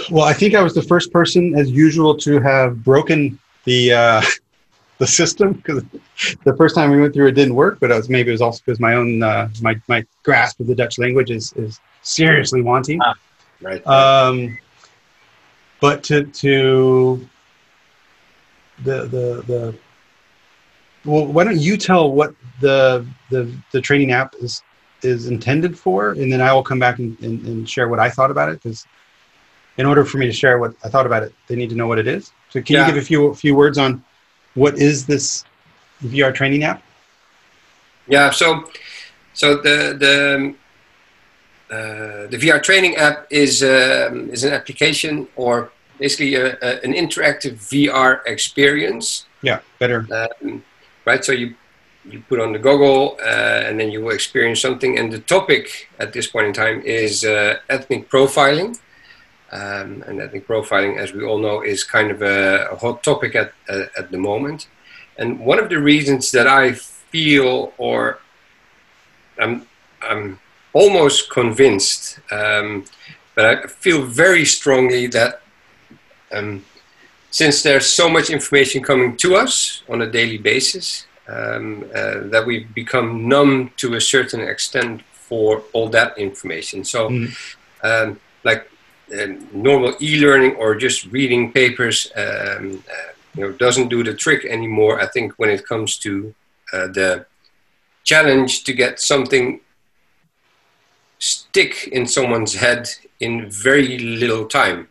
Well, 0.09 0.23
I 0.25 0.33
think 0.33 0.55
I 0.55 0.61
was 0.61 0.73
the 0.73 0.81
first 0.81 1.11
person, 1.11 1.55
as 1.55 1.69
usual, 1.69 2.15
to 2.17 2.39
have 2.39 2.83
broken 2.83 3.37
the 3.65 3.93
uh, 3.93 4.21
the 4.99 5.07
system 5.07 5.53
because 5.53 5.83
the 6.45 6.55
first 6.55 6.75
time 6.75 6.91
we 6.91 7.01
went 7.01 7.13
through 7.13 7.27
it 7.27 7.33
didn't 7.33 7.55
work. 7.55 7.79
But 7.79 7.91
it 7.91 7.95
was 7.95 8.07
maybe 8.07 8.29
it 8.29 8.31
was 8.31 8.41
also 8.41 8.61
because 8.63 8.79
my 8.79 8.93
own 8.93 9.21
uh, 9.21 9.49
my 9.61 9.75
my 9.87 10.05
grasp 10.23 10.59
of 10.59 10.67
the 10.67 10.75
Dutch 10.75 10.97
language 10.97 11.31
is 11.31 11.51
is 11.53 11.79
seriously 12.03 12.61
wanting. 12.61 12.99
Ah, 13.03 13.15
Right. 13.61 13.85
Um, 13.87 14.57
but 15.81 16.03
to 16.05 16.25
to 16.25 17.27
the 18.83 19.05
the 19.05 19.43
the 19.47 19.75
well, 21.05 21.25
why 21.25 21.43
don't 21.43 21.59
you 21.59 21.77
tell 21.77 22.11
what 22.11 22.35
the 22.61 23.05
the 23.31 23.51
the 23.71 23.81
training 23.81 24.11
app 24.11 24.35
is 24.39 24.61
is 25.05 25.27
intended 25.27 25.77
for, 25.77 26.11
and 26.11 26.31
then 26.31 26.41
I 26.41 26.51
will 26.53 26.63
come 26.63 26.79
back 26.79 26.99
and, 26.99 27.17
and, 27.21 27.45
and 27.47 27.69
share 27.69 27.87
what 27.87 27.99
I 27.99 28.09
thought 28.09 28.31
about 28.31 28.49
it. 28.49 28.61
Because 28.61 28.85
in 29.77 29.85
order 29.85 30.03
for 30.05 30.17
me 30.17 30.25
to 30.25 30.33
share 30.33 30.57
what 30.59 30.73
I 30.83 30.89
thought 30.89 31.05
about 31.05 31.23
it, 31.23 31.33
they 31.47 31.55
need 31.55 31.69
to 31.69 31.75
know 31.75 31.87
what 31.87 31.99
it 31.99 32.07
is. 32.07 32.31
So 32.49 32.61
can 32.61 32.75
Yeah. 32.75 32.81
you 32.87 32.93
give 32.93 33.01
a 33.01 33.05
few 33.05 33.33
few 33.35 33.55
words 33.55 33.77
on 33.77 34.03
what 34.55 34.77
is 34.77 35.05
this 35.05 35.45
VR 36.03 36.31
training 36.33 36.63
app? 36.63 36.81
Yeah, 38.07 38.29
so 38.31 38.63
so 39.33 39.55
the 39.57 39.95
the 40.03 40.55
uh, 41.75 42.27
the 42.27 42.37
VR 42.37 42.59
training 42.59 42.95
app 42.95 43.27
is 43.31 43.63
um, 43.63 44.29
is 44.31 44.43
an 44.43 44.53
application 44.53 45.27
or 45.35 45.71
basically 45.99 46.35
a, 46.35 46.57
a, 46.61 46.81
an 46.83 46.93
interactive 46.93 47.53
VR 47.71 48.21
experience, 48.27 49.25
Yeah, 49.41 49.59
better. 49.79 50.05
um, 50.11 50.63
right? 51.05 51.23
So 51.25 51.31
you 51.31 51.55
you 52.09 52.21
put 52.29 52.39
on 52.39 52.53
the 52.53 52.59
goggle 52.59 53.17
uh, 53.21 53.61
and 53.65 53.79
then 53.79 53.91
you 53.91 54.01
will 54.01 54.13
experience 54.13 54.61
something. 54.61 54.97
And 54.97 55.11
the 55.11 55.19
topic 55.19 55.89
at 55.99 56.13
this 56.13 56.27
point 56.27 56.47
in 56.47 56.53
time 56.53 56.81
is 56.81 57.25
uh, 57.25 57.57
ethnic 57.69 58.09
profiling. 58.09 58.79
Um, 59.51 60.03
and 60.07 60.21
ethnic 60.21 60.47
profiling, 60.47 60.97
as 60.97 61.13
we 61.13 61.23
all 61.23 61.37
know, 61.37 61.61
is 61.61 61.83
kind 61.83 62.11
of 62.11 62.21
a, 62.21 62.67
a 62.71 62.75
hot 62.75 63.03
topic 63.03 63.35
at 63.35 63.53
uh, 63.69 63.85
at 63.97 64.11
the 64.11 64.17
moment. 64.17 64.67
And 65.17 65.39
one 65.39 65.59
of 65.59 65.69
the 65.69 65.79
reasons 65.79 66.31
that 66.31 66.47
I 66.47 66.73
feel, 66.73 67.73
or 67.77 68.19
I'm, 69.39 69.65
I'm 70.01 70.39
almost 70.73 71.29
convinced, 71.29 72.19
um, 72.31 72.85
but 73.33 73.45
I 73.45 73.67
feel 73.67 74.01
very 74.03 74.45
strongly 74.45 75.07
that 75.07 75.41
um, 76.33 76.65
since 77.31 77.63
there's 77.63 77.85
so 77.85 78.09
much 78.09 78.29
information 78.29 78.83
coming 78.83 79.15
to 79.17 79.35
us 79.35 79.83
on 79.87 80.01
a 80.01 80.11
daily 80.11 80.37
basis, 80.37 81.05
um, 81.27 81.85
uh, 81.93 82.19
that 82.31 82.43
we've 82.45 82.73
become 82.73 83.27
numb 83.27 83.71
to 83.77 83.95
a 83.95 84.01
certain 84.01 84.41
extent 84.41 85.01
for 85.13 85.63
all 85.73 85.89
that 85.89 86.17
information. 86.17 86.83
So, 86.83 87.09
Mhm. 87.09 87.35
um, 87.83 88.19
like 88.43 88.69
um, 89.19 89.47
normal 89.53 89.95
e-learning 90.01 90.55
or 90.55 90.75
just 90.75 91.05
reading 91.11 91.51
papers, 91.51 92.11
um, 92.15 92.83
uh, 92.89 93.11
you 93.35 93.41
know, 93.43 93.51
doesn't 93.51 93.89
do 93.89 94.03
the 94.03 94.13
trick 94.13 94.45
anymore. 94.45 94.99
I 94.99 95.07
think 95.07 95.33
when 95.37 95.49
it 95.49 95.67
comes 95.67 95.97
to 95.99 96.33
uh, 96.73 96.87
the 96.87 97.25
challenge 98.03 98.63
to 98.63 98.73
get 98.73 98.99
something 98.99 99.59
stick 101.19 101.87
in 101.91 102.05
someone's 102.07 102.55
head 102.55 102.87
in 103.19 103.49
very 103.49 103.97
little 103.97 104.45
time. 104.45 104.87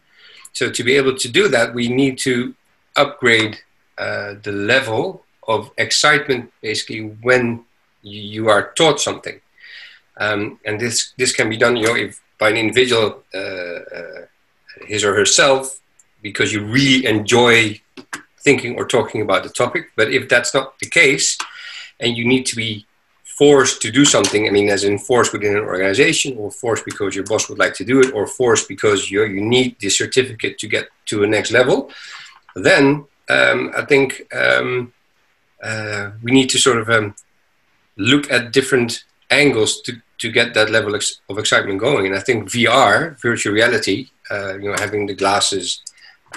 So 0.52 0.70
to 0.70 0.84
be 0.84 0.96
able 0.96 1.16
to 1.16 1.28
do 1.28 1.48
that, 1.48 1.74
we 1.74 1.88
need 1.88 2.18
to 2.18 2.54
upgrade 2.96 3.58
uh, 3.98 4.34
the 4.42 4.52
level 4.52 5.24
of 5.48 5.70
excitement, 5.78 6.52
basically 6.60 7.00
when 7.22 7.64
you 8.02 8.48
are 8.48 8.72
taught 8.74 9.00
something. 9.00 9.40
Um, 10.16 10.60
and 10.64 10.80
this 10.80 11.12
this 11.16 11.32
can 11.32 11.48
be 11.48 11.56
done, 11.56 11.76
you 11.76 11.86
know, 11.86 11.96
if 11.96 12.20
by 12.38 12.50
an 12.50 12.56
individual, 12.56 13.22
uh, 13.34 13.38
uh, 13.38 14.20
his 14.86 15.04
or 15.04 15.14
herself, 15.14 15.80
because 16.22 16.52
you 16.52 16.64
really 16.64 17.06
enjoy 17.06 17.80
thinking 18.40 18.76
or 18.76 18.86
talking 18.86 19.22
about 19.22 19.42
the 19.42 19.48
topic. 19.48 19.90
But 19.96 20.12
if 20.12 20.28
that's 20.28 20.54
not 20.54 20.78
the 20.78 20.86
case, 20.86 21.38
and 22.00 22.16
you 22.16 22.24
need 22.26 22.44
to 22.46 22.56
be 22.56 22.86
forced 23.24 23.82
to 23.82 23.90
do 23.90 24.04
something, 24.04 24.46
I 24.46 24.50
mean, 24.50 24.68
as 24.70 24.84
in 24.84 24.98
forced 24.98 25.32
within 25.32 25.56
an 25.56 25.64
organization, 25.64 26.36
or 26.38 26.50
forced 26.50 26.84
because 26.84 27.16
your 27.16 27.24
boss 27.24 27.48
would 27.48 27.58
like 27.58 27.74
to 27.74 27.84
do 27.84 28.00
it, 28.00 28.12
or 28.12 28.26
forced 28.26 28.68
because 28.68 29.10
you 29.10 29.24
you 29.24 29.40
need 29.40 29.76
the 29.80 29.90
certificate 29.90 30.58
to 30.58 30.68
get 30.68 30.88
to 31.06 31.24
a 31.24 31.26
next 31.26 31.50
level, 31.50 31.90
then 32.54 33.04
um, 33.28 33.72
I 33.76 33.84
think 33.84 34.32
um, 34.34 34.92
uh, 35.64 36.10
we 36.22 36.30
need 36.30 36.50
to 36.50 36.58
sort 36.58 36.78
of 36.78 36.88
um, 36.90 37.14
look 37.96 38.30
at 38.30 38.52
different 38.52 39.04
angles 39.30 39.80
to, 39.82 39.94
to 40.18 40.30
get 40.30 40.54
that 40.54 40.70
level 40.70 40.94
of 40.94 41.38
excitement 41.38 41.80
going. 41.80 42.06
And 42.06 42.14
I 42.14 42.20
think 42.20 42.48
VR, 42.48 43.20
virtual 43.20 43.54
reality, 43.54 44.10
uh, 44.30 44.54
you 44.58 44.70
know, 44.70 44.76
having 44.78 45.06
the 45.06 45.14
glasses 45.14 45.80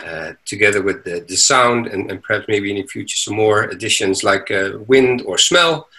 uh, 0.05 0.33
together 0.45 0.81
with 0.81 1.03
the, 1.03 1.25
the 1.27 1.35
sound 1.35 1.87
and, 1.87 2.09
and 2.09 2.23
perhaps 2.23 2.47
maybe 2.47 2.69
in 2.69 2.77
the 2.77 2.87
future 2.87 3.17
some 3.17 3.35
more 3.35 3.63
additions 3.63 4.23
like 4.23 4.49
uh, 4.49 4.71
wind 4.87 5.21
or 5.23 5.37
smell, 5.37 5.89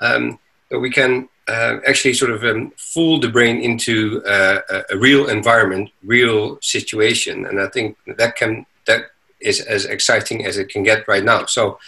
um, 0.00 0.38
we 0.70 0.90
can 0.90 1.28
uh, 1.48 1.78
actually 1.86 2.14
sort 2.14 2.30
of 2.30 2.44
um, 2.44 2.72
fool 2.76 3.20
the 3.20 3.28
brain 3.28 3.60
into 3.60 4.22
a, 4.26 4.60
a 4.90 4.96
real 4.96 5.28
environment, 5.28 5.90
real 6.04 6.58
situation. 6.62 7.46
And 7.46 7.60
I 7.60 7.68
think 7.68 7.96
that 8.16 8.36
can 8.36 8.66
that 8.86 9.10
is 9.40 9.60
as 9.60 9.84
exciting 9.84 10.46
as 10.46 10.56
it 10.56 10.68
can 10.68 10.82
get 10.82 11.06
right 11.08 11.24
now. 11.24 11.46
So, 11.46 11.78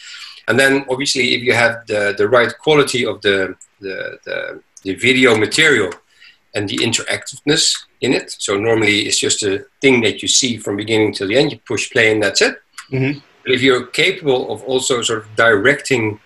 and 0.48 0.59
then 0.59 0.85
obviously 0.88 1.35
if 1.35 1.42
you 1.42 1.52
have 1.52 1.87
the, 1.87 2.14
the 2.16 2.28
right 2.28 2.52
quality 2.59 3.04
of 3.07 3.20
the, 3.22 3.57
the, 3.80 4.18
the, 4.24 4.62
the 4.83 4.94
video 4.94 5.37
material 5.37 5.92
and 6.54 6.68
the 6.68 6.76
interactiveness 6.76 7.85
in 8.00 8.12
it. 8.12 8.35
So 8.38 8.57
normally 8.57 9.00
it's 9.07 9.18
just 9.18 9.42
a 9.42 9.64
thing 9.80 10.02
that 10.02 10.22
you 10.22 10.28
see 10.28 10.57
from 10.59 10.76
beginning 10.76 11.12
to 11.14 11.26
the 11.26 11.37
end. 11.37 11.52
You 11.52 11.59
push 11.66 11.90
play 11.90 12.12
and 12.12 12.22
that's 12.22 12.40
it. 12.42 12.57
Mhm. 12.90 13.22
But 13.42 13.52
if 13.52 13.62
you're 13.62 13.87
capable 13.87 14.52
of 14.52 14.62
also 14.64 15.02
sort 15.02 15.18
of 15.20 15.37
directing, 15.37 16.20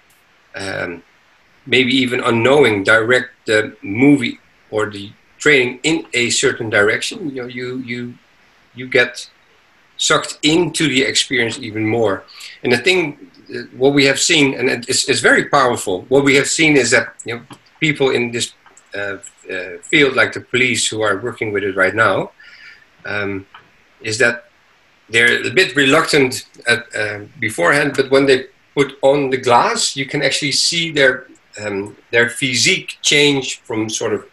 um, 0.55 1.03
maybe 1.67 1.93
even 1.93 2.21
unknowing, 2.21 2.85
direct 2.85 3.31
the 3.47 3.77
movie 3.83 4.39
or 4.71 4.91
the 4.91 5.11
training 5.39 5.81
in 5.83 6.07
a 6.15 6.31
certain 6.31 6.71
direction, 6.71 7.31
you 7.31 7.43
know, 7.43 7.49
you 7.49 7.79
you 7.79 8.15
you 8.75 8.87
get 8.87 9.31
sucked 9.97 10.39
into 10.43 10.89
the 10.89 11.03
experience 11.03 11.59
even 11.59 11.85
more. 11.87 12.23
And 12.63 12.73
the 12.73 12.79
thing, 12.79 13.28
what 13.77 13.95
we 13.95 14.05
have 14.05 14.19
seen, 14.19 14.55
and 14.55 14.69
it's, 14.69 15.09
it's 15.09 15.21
very 15.21 15.47
powerful. 15.47 16.03
What 16.09 16.25
we 16.25 16.37
have 16.37 16.49
seen 16.49 16.77
is 16.77 16.91
that 16.91 17.15
you 17.25 17.37
know 17.37 17.43
people 17.81 18.11
in 18.11 18.31
this 18.31 18.53
uh, 18.95 19.19
uh, 19.51 19.79
field, 19.83 20.17
like 20.17 20.33
the 20.33 20.41
police 20.41 20.87
who 20.89 21.03
are 21.03 21.19
working 21.19 21.53
with 21.53 21.65
it 21.65 21.77
right 21.77 21.95
now, 21.95 22.33
um, 23.05 23.47
is 24.01 24.19
that 24.19 24.45
they're 25.11 25.47
a 25.47 25.51
bit 25.51 25.75
reluctant 25.75 26.47
at, 26.67 26.85
uh, 26.95 27.21
beforehand, 27.39 27.95
but 27.97 28.11
when 28.11 28.27
they 28.27 28.47
put 28.75 28.99
on 29.03 29.31
the 29.31 29.39
glass, 29.39 29.97
you 29.97 30.07
can 30.07 30.23
actually 30.23 30.53
see 30.53 30.93
their 30.93 31.27
um, 31.61 31.97
their 32.13 32.29
physique 32.29 32.99
change 33.03 33.61
from 33.63 33.89
sort 33.91 34.13
of 34.13 34.25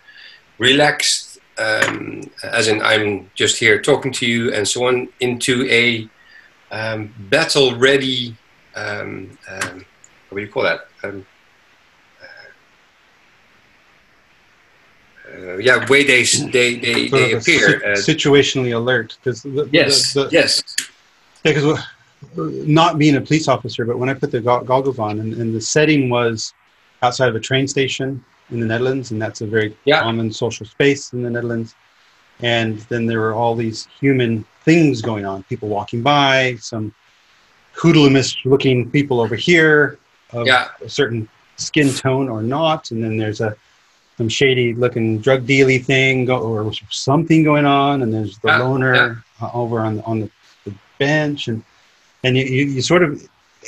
relaxed, 0.59 1.39
um, 1.57 2.21
as 2.43 2.67
in 2.67 2.81
I'm 2.81 3.29
just 3.35 3.57
here 3.57 3.81
talking 3.81 4.11
to 4.13 4.25
you 4.25 4.53
and 4.53 4.67
so 4.67 4.87
on, 4.87 5.09
into 5.19 5.67
a 5.69 6.07
um, 6.71 7.13
battle-ready. 7.29 8.35
Um, 8.75 9.37
um, 9.49 9.85
what 10.29 10.39
do 10.39 10.45
you 10.45 10.51
call 10.51 10.63
that? 10.63 10.87
Um, 11.03 11.25
uh, 15.33 15.57
yeah, 15.57 15.87
way 15.89 16.03
they 16.03 16.23
they 16.23 16.75
they, 16.75 17.07
Sort 17.07 17.11
they 17.11 17.31
of 17.33 17.41
appear. 17.41 17.79
si- 17.79 17.85
Uh, 17.85 17.95
situationally 17.97 18.75
alert 18.75 19.17
because 19.23 19.41
the, 19.43 19.67
yes, 19.71 20.13
the, 20.13 20.25
the, 20.25 20.29
yes, 20.31 20.61
Yeah, 21.43 21.53
because 21.53 21.79
not 22.67 22.97
being 22.97 23.15
a 23.15 23.21
police 23.21 23.47
officer, 23.47 23.85
but 23.85 23.97
when 23.97 24.09
I 24.09 24.13
put 24.13 24.31
the 24.31 24.41
go- 24.41 24.63
goggles 24.63 24.99
on, 24.99 25.19
and, 25.19 25.33
and 25.33 25.53
the 25.53 25.61
setting 25.61 26.09
was 26.09 26.53
outside 27.01 27.29
of 27.29 27.35
a 27.35 27.39
train 27.39 27.67
station 27.67 28.23
in 28.51 28.59
the 28.59 28.65
Netherlands, 28.65 29.11
and 29.11 29.21
that's 29.21 29.41
a 29.41 29.47
very 29.47 29.75
Yeah. 29.85 30.01
common 30.01 30.31
social 30.31 30.65
space 30.65 31.13
in 31.13 31.21
the 31.23 31.29
Netherlands. 31.29 31.75
And 32.41 32.79
then 32.89 33.05
there 33.05 33.19
were 33.19 33.33
all 33.33 33.55
these 33.55 33.87
human 33.99 34.43
things 34.63 35.01
going 35.01 35.25
on, 35.25 35.43
people 35.43 35.69
walking 35.69 36.01
by, 36.01 36.57
some 36.59 36.93
hoodlemish 37.77 38.35
looking 38.45 38.89
people 38.89 39.19
over 39.19 39.35
here 39.35 39.97
of 40.33 40.47
Yeah. 40.47 40.67
a 40.83 40.89
certain 40.89 41.27
skin 41.57 41.89
tone 41.93 42.29
or 42.29 42.41
not, 42.41 42.91
and 42.91 43.03
then 43.03 43.17
there's 43.17 43.41
a 43.41 43.55
some 44.17 44.29
shady 44.29 44.73
looking 44.73 45.19
drug 45.19 45.45
dealy 45.45 45.77
thing 45.77 46.25
go, 46.25 46.37
or 46.39 46.71
something 46.89 47.43
going 47.43 47.65
on, 47.65 48.01
and 48.01 48.13
there's 48.13 48.37
the 48.39 48.47
Yeah, 48.47 48.59
loner 48.59 49.23
uh, 49.41 49.49
over 49.53 49.81
on 49.81 50.01
on 50.01 50.21
the, 50.21 50.29
the 50.65 50.73
bench, 50.99 51.47
and 51.49 51.61
and 52.23 52.37
you, 52.37 52.45
you, 52.45 52.65
you 52.65 52.81
sort 52.81 53.03
of 53.03 53.21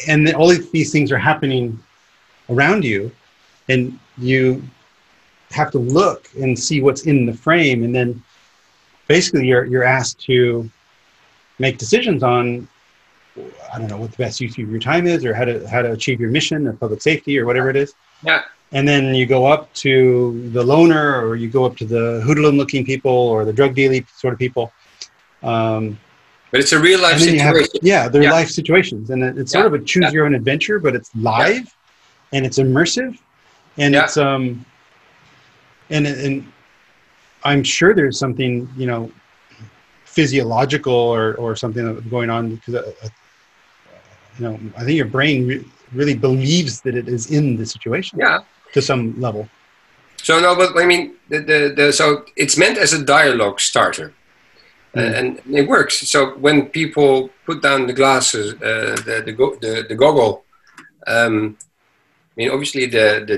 and 0.08 0.34
all 0.36 0.50
of 0.50 0.72
these 0.72 0.91
things 0.91 1.12
are 1.12 1.17
happening 1.17 1.78
around 2.50 2.86
you, 2.86 3.12
and 3.67 4.00
you 4.17 4.63
have 5.52 5.72
to 5.72 5.80
look 5.80 6.30
and 6.39 6.58
see 6.58 6.82
what's 6.82 7.04
in 7.04 7.26
the 7.26 7.34
frame, 7.34 7.84
and 7.84 7.93
then 7.93 8.22
basically 9.08 9.46
you're 9.48 9.65
you're 9.65 9.84
asked 9.84 10.20
to 10.26 10.70
make 11.60 11.78
decisions 11.78 12.24
on 12.24 12.67
I 13.73 13.78
don't 13.80 13.89
know 13.89 13.97
what 13.97 14.12
the 14.12 14.17
best 14.17 14.39
use 14.41 14.58
of 14.58 14.69
your 14.69 14.80
time 14.80 15.08
is, 15.08 15.23
or 15.26 15.34
how 15.34 15.45
to 15.45 15.67
how 15.67 15.82
to 15.82 15.91
achieve 15.91 16.19
your 16.19 16.32
mission 16.32 16.67
of 16.67 16.80
public 16.80 17.02
safety, 17.02 17.38
or 17.39 17.45
whatever 17.45 17.69
it 17.69 17.76
is. 17.76 17.93
Yeah. 18.23 18.43
And 18.73 18.88
then 18.88 19.15
you 19.15 19.26
go 19.26 19.45
up 19.45 19.73
to 19.76 20.50
the 20.52 20.63
loner, 20.63 21.26
or 21.26 21.36
you 21.36 21.47
go 21.50 21.63
up 21.65 21.78
to 21.78 21.86
the 21.86 22.21
hoodlum-looking 22.26 22.86
people, 22.86 23.12
or 23.12 23.45
the 23.45 23.54
drug 23.54 23.76
dealing 23.76 24.06
sort 24.15 24.34
of 24.34 24.39
people. 24.39 24.73
Um, 25.43 25.97
But 26.52 26.62
it's 26.62 26.71
a 26.73 26.80
real 26.80 27.00
life 27.02 27.19
you 27.21 27.39
have, 27.39 27.56
situation. 27.56 27.80
yeah, 27.82 28.08
they're 28.10 28.23
Yeah. 28.23 28.32
life 28.32 28.50
situations, 28.50 29.10
and 29.10 29.23
it- 29.23 29.38
it's 29.38 29.52
sort 29.52 29.63
Yeah. 29.63 29.67
of 29.67 29.73
a 29.82 29.86
choose 29.86 30.12
your 30.13 30.26
own 30.26 30.34
adventure, 30.36 30.80
but 30.80 30.95
it's 30.95 31.12
live, 31.15 31.67
and 32.34 32.45
it's 32.45 32.58
immersive, 32.60 33.17
and 33.78 33.93
Yeah. 33.93 34.04
it's 34.04 34.17
um, 34.17 34.65
and 35.89 36.06
and 36.08 36.52
I'm 37.43 37.63
sure 37.63 37.93
there's 37.93 38.19
something 38.19 38.67
you 38.76 38.88
know 38.88 39.12
physiological 40.06 40.93
or 40.93 41.36
or 41.36 41.56
something 41.56 42.02
going 42.10 42.30
on 42.30 42.56
because 42.56 42.76
uh, 42.76 42.91
you 44.38 44.43
know 44.45 44.60
I 44.78 44.84
think 44.84 44.95
your 44.97 45.08
brain 45.17 45.47
re- 45.47 45.65
really 45.93 46.15
believes 46.15 46.82
that 46.82 46.95
it 46.95 47.08
is 47.08 47.32
in 47.32 47.58
the 47.58 47.65
situation 47.65 48.19
yeah. 48.19 48.39
to 48.73 48.82
some 48.82 49.19
level. 49.19 49.47
So 50.17 50.39
no, 50.39 50.56
but 50.56 50.78
I 50.78 50.86
mean, 50.86 51.13
the, 51.30 51.39
the, 51.39 51.73
the 51.78 51.93
so 51.93 52.26
it's 52.36 52.58
meant 52.58 52.78
as 52.78 52.93
a 52.93 53.02
dialogue 53.04 53.60
starter, 53.60 54.10
Uh, 54.95 55.00
Mm. 55.02 55.13
and 55.19 55.28
it 55.60 55.67
works. 55.67 55.95
So 56.13 56.19
when 56.45 56.58
people 56.80 57.30
put 57.45 57.62
down 57.62 57.80
the 57.88 57.93
glasses, 58.02 58.45
uh, 58.69 58.95
the 59.08 59.15
the, 59.28 59.34
go, 59.39 59.47
the 59.65 59.73
the 59.89 59.95
goggle, 60.04 60.34
um, 61.15 61.36
I 62.32 62.34
mean, 62.38 62.50
obviously 62.54 62.86
the, 62.97 63.08
the 63.30 63.38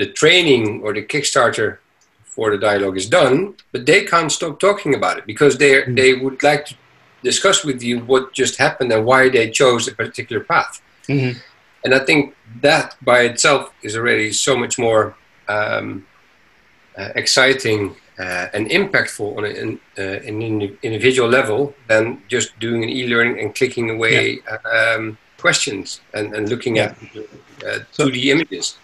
the 0.00 0.06
training 0.20 0.64
or 0.84 0.90
the 0.94 1.02
Kickstarter 1.12 1.68
for 2.34 2.46
the 2.50 2.58
dialogue 2.68 2.96
is 3.02 3.08
done, 3.08 3.36
but 3.72 3.86
they 3.86 4.00
can't 4.12 4.30
stop 4.38 4.54
talking 4.60 4.92
about 4.94 5.14
it 5.18 5.24
because 5.32 5.54
they 5.62 5.72
Mm. 5.82 5.96
they 6.00 6.10
would 6.22 6.38
like 6.50 6.62
to 6.68 6.74
discuss 7.22 7.64
with 7.64 7.82
you 7.82 8.00
what 8.00 8.32
just 8.32 8.56
happened 8.56 8.92
and 8.92 9.04
why 9.04 9.28
they 9.28 9.50
chose 9.50 9.88
a 9.88 9.94
particular 9.94 10.42
path. 10.42 10.80
Mm-hmm. 11.08 11.38
And 11.84 11.94
I 11.94 12.00
think 12.00 12.34
that 12.60 12.96
by 13.02 13.20
itself 13.20 13.72
is 13.82 13.96
already 13.96 14.32
so 14.32 14.56
much 14.56 14.78
more 14.78 15.16
um, 15.48 16.06
uh, 16.96 17.08
exciting 17.14 17.96
uh, 18.18 18.48
and 18.52 18.68
impactful 18.68 19.36
on 19.36 19.44
an, 19.44 19.80
uh, 19.98 20.02
an 20.02 20.42
indi- 20.42 20.78
individual 20.82 21.28
level 21.28 21.74
than 21.88 22.22
just 22.28 22.58
doing 22.60 22.82
an 22.84 22.90
e-learning 22.90 23.40
and 23.40 23.54
clicking 23.54 23.88
away 23.90 24.40
um, 24.70 25.16
questions 25.38 26.02
and, 26.12 26.34
and 26.34 26.48
looking 26.48 26.78
at 26.78 26.92
uh, 27.66 27.78
So- 27.92 28.08
2D 28.08 28.26
images. 28.26 28.76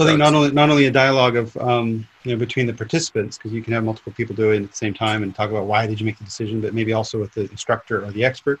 So 0.00 0.06
I 0.06 0.08
think 0.08 0.18
not 0.18 0.32
only 0.32 0.50
not 0.50 0.70
only 0.70 0.86
a 0.86 0.90
dialogue 0.90 1.36
of 1.36 1.54
um, 1.58 2.08
you 2.24 2.32
know 2.32 2.38
between 2.38 2.66
the 2.66 2.72
participants 2.72 3.36
because 3.36 3.52
you 3.52 3.62
can 3.62 3.74
have 3.74 3.84
multiple 3.84 4.14
people 4.16 4.34
do 4.34 4.50
it 4.50 4.62
at 4.62 4.70
the 4.70 4.74
same 4.74 4.94
time 4.94 5.22
and 5.22 5.34
talk 5.34 5.50
about 5.50 5.66
why 5.66 5.86
did 5.86 6.00
you 6.00 6.06
make 6.06 6.16
the 6.16 6.24
decision, 6.24 6.62
but 6.62 6.72
maybe 6.72 6.94
also 6.94 7.20
with 7.20 7.34
the 7.34 7.42
instructor 7.50 8.02
or 8.02 8.10
the 8.10 8.24
expert. 8.24 8.60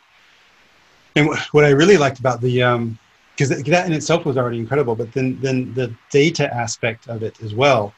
And 1.16 1.34
wh- 1.34 1.54
what 1.54 1.64
I 1.64 1.70
really 1.70 1.96
liked 1.96 2.18
about 2.18 2.42
the 2.42 2.58
because 3.34 3.48
that 3.48 3.86
in 3.86 3.94
itself 3.94 4.26
was 4.26 4.36
already 4.36 4.58
incredible, 4.58 4.94
but 4.94 5.14
then 5.14 5.38
then 5.40 5.72
the 5.72 5.94
data 6.10 6.54
aspect 6.54 7.08
of 7.08 7.22
it 7.22 7.40
as 7.42 7.54
well, 7.54 7.94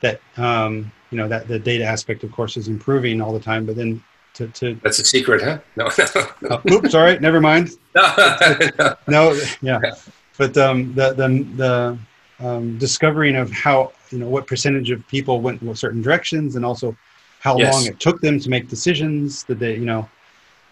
that 0.00 0.20
um, 0.36 0.92
you 1.10 1.18
know 1.18 1.26
that 1.26 1.48
the 1.48 1.58
data 1.58 1.82
aspect 1.82 2.22
of 2.22 2.30
course 2.30 2.56
is 2.56 2.68
improving 2.68 3.20
all 3.20 3.32
the 3.32 3.40
time, 3.40 3.66
but 3.66 3.74
then 3.74 4.00
to, 4.34 4.46
to 4.46 4.74
That's 4.84 5.00
a 5.00 5.04
secret, 5.04 5.42
huh? 5.42 5.58
No, 5.74 5.88
no, 6.40 6.62
oh, 6.64 6.72
oops, 6.72 6.92
sorry, 6.92 7.18
never 7.18 7.40
mind. 7.40 7.70
no. 7.96 8.14
no. 8.78 8.96
No, 9.08 9.40
yeah, 9.60 9.80
but 10.38 10.56
um, 10.56 10.94
the 10.94 11.14
the 11.14 11.28
the 11.56 11.98
um, 12.40 12.78
discovering 12.78 13.36
of 13.36 13.50
how 13.50 13.92
you 14.10 14.18
know 14.18 14.28
what 14.28 14.46
percentage 14.46 14.90
of 14.90 15.06
people 15.08 15.40
went 15.40 15.62
in 15.62 15.74
certain 15.74 16.02
directions, 16.02 16.56
and 16.56 16.64
also 16.64 16.96
how 17.40 17.58
Yes. 17.58 17.72
long 17.72 17.86
it 17.86 18.00
took 18.00 18.20
them 18.20 18.38
to 18.40 18.50
make 18.50 18.68
decisions. 18.68 19.44
That 19.44 19.58
they, 19.58 19.74
you 19.74 19.84
know, 19.84 20.08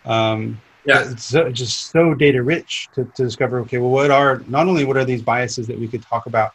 um, 0.05 0.61
Yeah. 0.85 1.11
it's 1.11 1.25
so, 1.25 1.51
just 1.51 1.91
so 1.91 2.15
data 2.15 2.43
rich 2.43 2.89
to, 2.95 3.05
to 3.17 3.25
discover. 3.25 3.61
Okay, 3.61 3.79
well, 3.79 3.91
what 3.91 4.11
are 4.11 4.43
not 4.49 4.67
only 4.69 4.85
what 4.85 4.97
are 4.97 5.05
these 5.05 5.23
biases 5.23 5.67
that 5.67 5.79
we 5.79 5.89
could 5.89 6.03
talk 6.03 6.27
about 6.27 6.53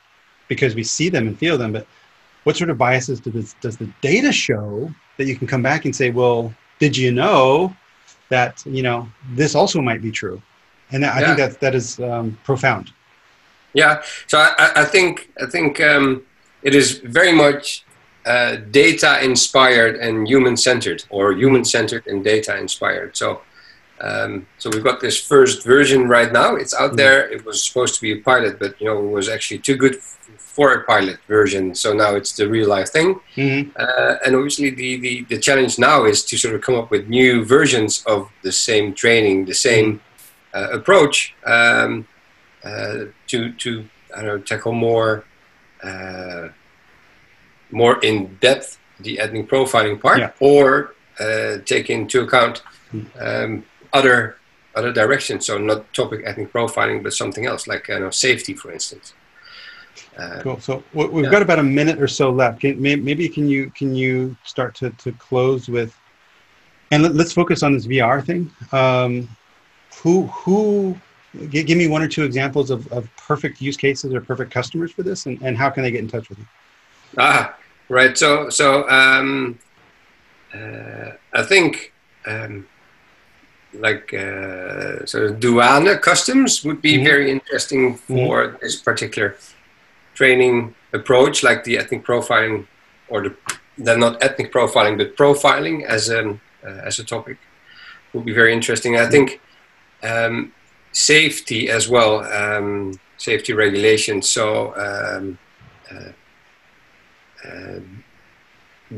because 0.48 0.76
we 0.76 0.84
see 0.84 1.10
them 1.10 1.28
and 1.28 1.38
feel 1.38 1.58
them, 1.58 1.72
but 1.72 1.88
what 2.44 2.56
sort 2.56 2.70
of 2.70 2.78
biases 2.78 3.20
does 3.20 3.34
this, 3.34 3.56
does 3.62 3.78
the 3.78 3.90
data 4.02 4.32
show 4.32 4.92
that 5.18 5.26
you 5.26 5.36
can 5.36 5.48
come 5.48 5.62
back 5.62 5.86
and 5.86 5.96
say, 5.96 6.10
well, 6.10 6.54
did 6.80 6.96
you 6.96 7.12
know 7.12 7.76
that 8.30 8.64
you 8.66 8.84
know 8.84 9.08
this 9.34 9.56
also 9.56 9.82
might 9.82 10.02
be 10.02 10.12
true? 10.12 10.42
And 10.92 11.06
I 11.06 11.22
think 11.22 11.38
that 11.38 11.60
that 11.60 11.76
is 11.76 12.00
um, 12.00 12.38
profound. 12.44 12.92
Yeah, 13.74 14.02
so 14.28 14.38
I, 14.40 14.72
I- 14.78 14.86
think 14.86 15.30
I 15.42 15.46
think 15.46 15.80
um, 15.82 16.24
it 16.64 16.74
is 16.76 17.00
very 17.00 17.32
much 17.32 17.84
uh, 18.26 18.58
data 18.72 19.24
inspired 19.24 19.96
and 19.96 20.28
human 20.28 20.58
centered, 20.58 21.04
or 21.10 21.34
human 21.34 21.64
centered 21.64 22.06
and 22.08 22.24
data 22.24 22.58
inspired. 22.58 23.16
So, 23.16 23.42
um, 24.02 24.48
so 24.58 24.70
we've 24.70 24.84
got 24.84 25.00
this 25.00 25.20
first 25.22 25.64
version 25.64 26.08
right 26.08 26.32
now. 26.32 26.56
It's 26.56 26.74
out 26.74 26.96
there. 26.96 27.30
It 27.32 27.46
was 27.46 27.64
supposed 27.64 27.96
to 27.96 28.02
be 28.02 28.12
a 28.14 28.22
pilot, 28.22 28.60
but 28.60 28.80
you 28.80 28.88
know 28.88 28.98
it 29.00 29.12
was 29.12 29.30
actually 29.30 29.60
too 29.60 29.76
good 29.76 29.96
for 30.38 30.74
a 30.74 30.84
pilot 30.84 31.20
version. 31.28 31.74
So 31.76 31.94
now 31.94 32.16
it's 32.16 32.34
the 32.34 32.48
real 32.50 32.68
life 32.68 32.90
thing. 32.90 33.20
Mm-hmm. 33.36 33.70
Uh, 33.76 34.16
and 34.26 34.36
obviously, 34.36 34.70
the, 34.72 34.98
the, 35.00 35.24
the 35.30 35.38
challenge 35.40 35.80
now 35.80 36.06
is 36.06 36.24
to 36.26 36.38
sort 36.38 36.56
of 36.56 36.62
come 36.62 36.76
up 36.76 36.92
with 36.92 37.08
new 37.08 37.46
versions 37.46 38.04
of 38.06 38.30
the 38.42 38.52
same 38.52 38.94
training, 38.94 39.46
the 39.46 39.54
same 39.54 40.02
uh, 40.54 40.70
approach 40.72 41.34
um, 41.46 42.08
to 42.64 43.52
to 43.54 43.86
I 44.16 44.22
don't 44.22 44.26
know 44.26 44.40
tackle 44.40 44.74
more 44.74 45.24
uh, 45.84 46.50
more 47.72 48.00
in 48.04 48.36
depth 48.42 48.78
the 49.00 49.20
ethnic 49.20 49.48
profiling 49.48 50.00
part, 50.02 50.20
Yeah. 50.20 50.32
or 50.40 50.94
uh, 51.20 51.58
take 51.66 51.90
into 51.90 52.22
account 52.22 52.62
um, 53.20 53.64
other 53.94 54.36
other 54.76 54.92
directions. 54.92 55.46
So 55.46 55.58
not 55.58 55.92
topic 55.94 56.22
ethnic 56.26 56.52
profiling, 56.52 57.04
but 57.04 57.14
something 57.14 57.46
else 57.46 57.68
like 57.68 57.88
you 57.88 58.00
know, 58.00 58.10
safety, 58.10 58.54
for 58.54 58.72
instance. 58.72 59.14
Uh, 60.18 60.40
Cool. 60.42 60.60
So 60.60 60.84
we- 60.94 61.08
we've 61.08 61.26
Yeah. 61.26 61.32
got 61.32 61.42
about 61.42 61.60
a 61.60 61.64
minute 61.64 62.00
or 62.02 62.08
so 62.08 62.30
left. 62.30 62.62
Can, 62.62 62.82
maybe 62.82 63.28
can 63.30 63.48
you 63.48 63.72
can 63.72 63.96
you 63.96 64.36
start 64.44 64.76
to, 64.76 64.90
to 64.92 65.12
close 65.14 65.68
with, 65.70 65.94
and 66.92 67.04
let, 67.04 67.16
us 67.26 67.34
focus 67.34 67.64
on 67.64 67.74
this 67.74 67.88
VR 67.88 68.22
thing. 68.26 68.52
Um, 68.72 69.30
who 70.04 70.28
who 70.28 70.98
gi- 71.50 71.64
give 71.64 71.78
me 71.78 71.88
one 71.88 72.02
or 72.02 72.08
two 72.08 72.24
examples 72.24 72.70
of, 72.70 72.92
of 72.92 73.08
perfect 73.18 73.62
use 73.62 73.78
cases 73.78 74.14
or 74.14 74.22
perfect 74.22 74.52
customers 74.52 74.92
for 74.92 75.04
this, 75.04 75.26
and, 75.26 75.42
and 75.42 75.58
how 75.58 75.70
can 75.70 75.84
they 75.84 75.92
get 75.92 76.02
in 76.02 76.08
touch 76.08 76.30
with 76.30 76.40
you? 76.40 76.46
Ah, 77.18 77.56
right. 77.90 78.18
So, 78.18 78.50
so 78.50 78.88
um, 78.90 79.58
uh, 80.54 81.12
I 81.34 81.44
think 81.44 81.94
um, 82.26 82.68
like 83.74 84.14
uh, 84.14 85.06
so 85.06 85.34
Douane 85.34 86.02
customs 86.02 86.64
would 86.64 86.82
be 86.82 86.98
Mhm. 86.98 87.04
very 87.04 87.32
interesting 87.32 87.96
for 87.96 88.58
this 88.62 88.76
particular 88.78 89.36
training 90.16 90.74
approach, 90.94 91.44
like 91.44 91.64
the 91.64 91.78
ethnic 91.78 92.04
profiling 92.04 92.66
or 93.08 93.22
the 93.22 93.36
then 93.78 94.00
not 94.00 94.22
ethnic 94.22 94.52
profiling, 94.52 94.98
but 94.98 95.16
profiling 95.16 95.84
as 95.86 96.10
a 96.10 96.32
uh, 96.66 96.82
as 96.84 97.00
a 97.00 97.04
topic 97.04 97.38
would 98.14 98.26
be 98.26 98.34
very 98.34 98.52
interesting. 98.52 98.98
I 98.98 99.08
think 99.08 99.40
um, 100.04 100.52
safety 100.92 101.70
as 101.70 101.88
well, 101.90 102.24
um, 102.34 103.00
safety 103.18 103.54
regulations. 103.54 104.30
So. 104.30 104.74
Um, 104.76 105.38
uh, 105.92 106.12
uh, 107.48 107.80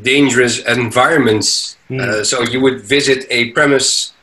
dangerous 0.01 0.59
environments. 0.65 1.77
Mm. 1.89 1.99
Uh, 2.01 2.23
so 2.23 2.41
you 2.43 2.61
would 2.61 2.81
visit 2.81 3.25
a 3.29 3.51
premise 3.51 4.13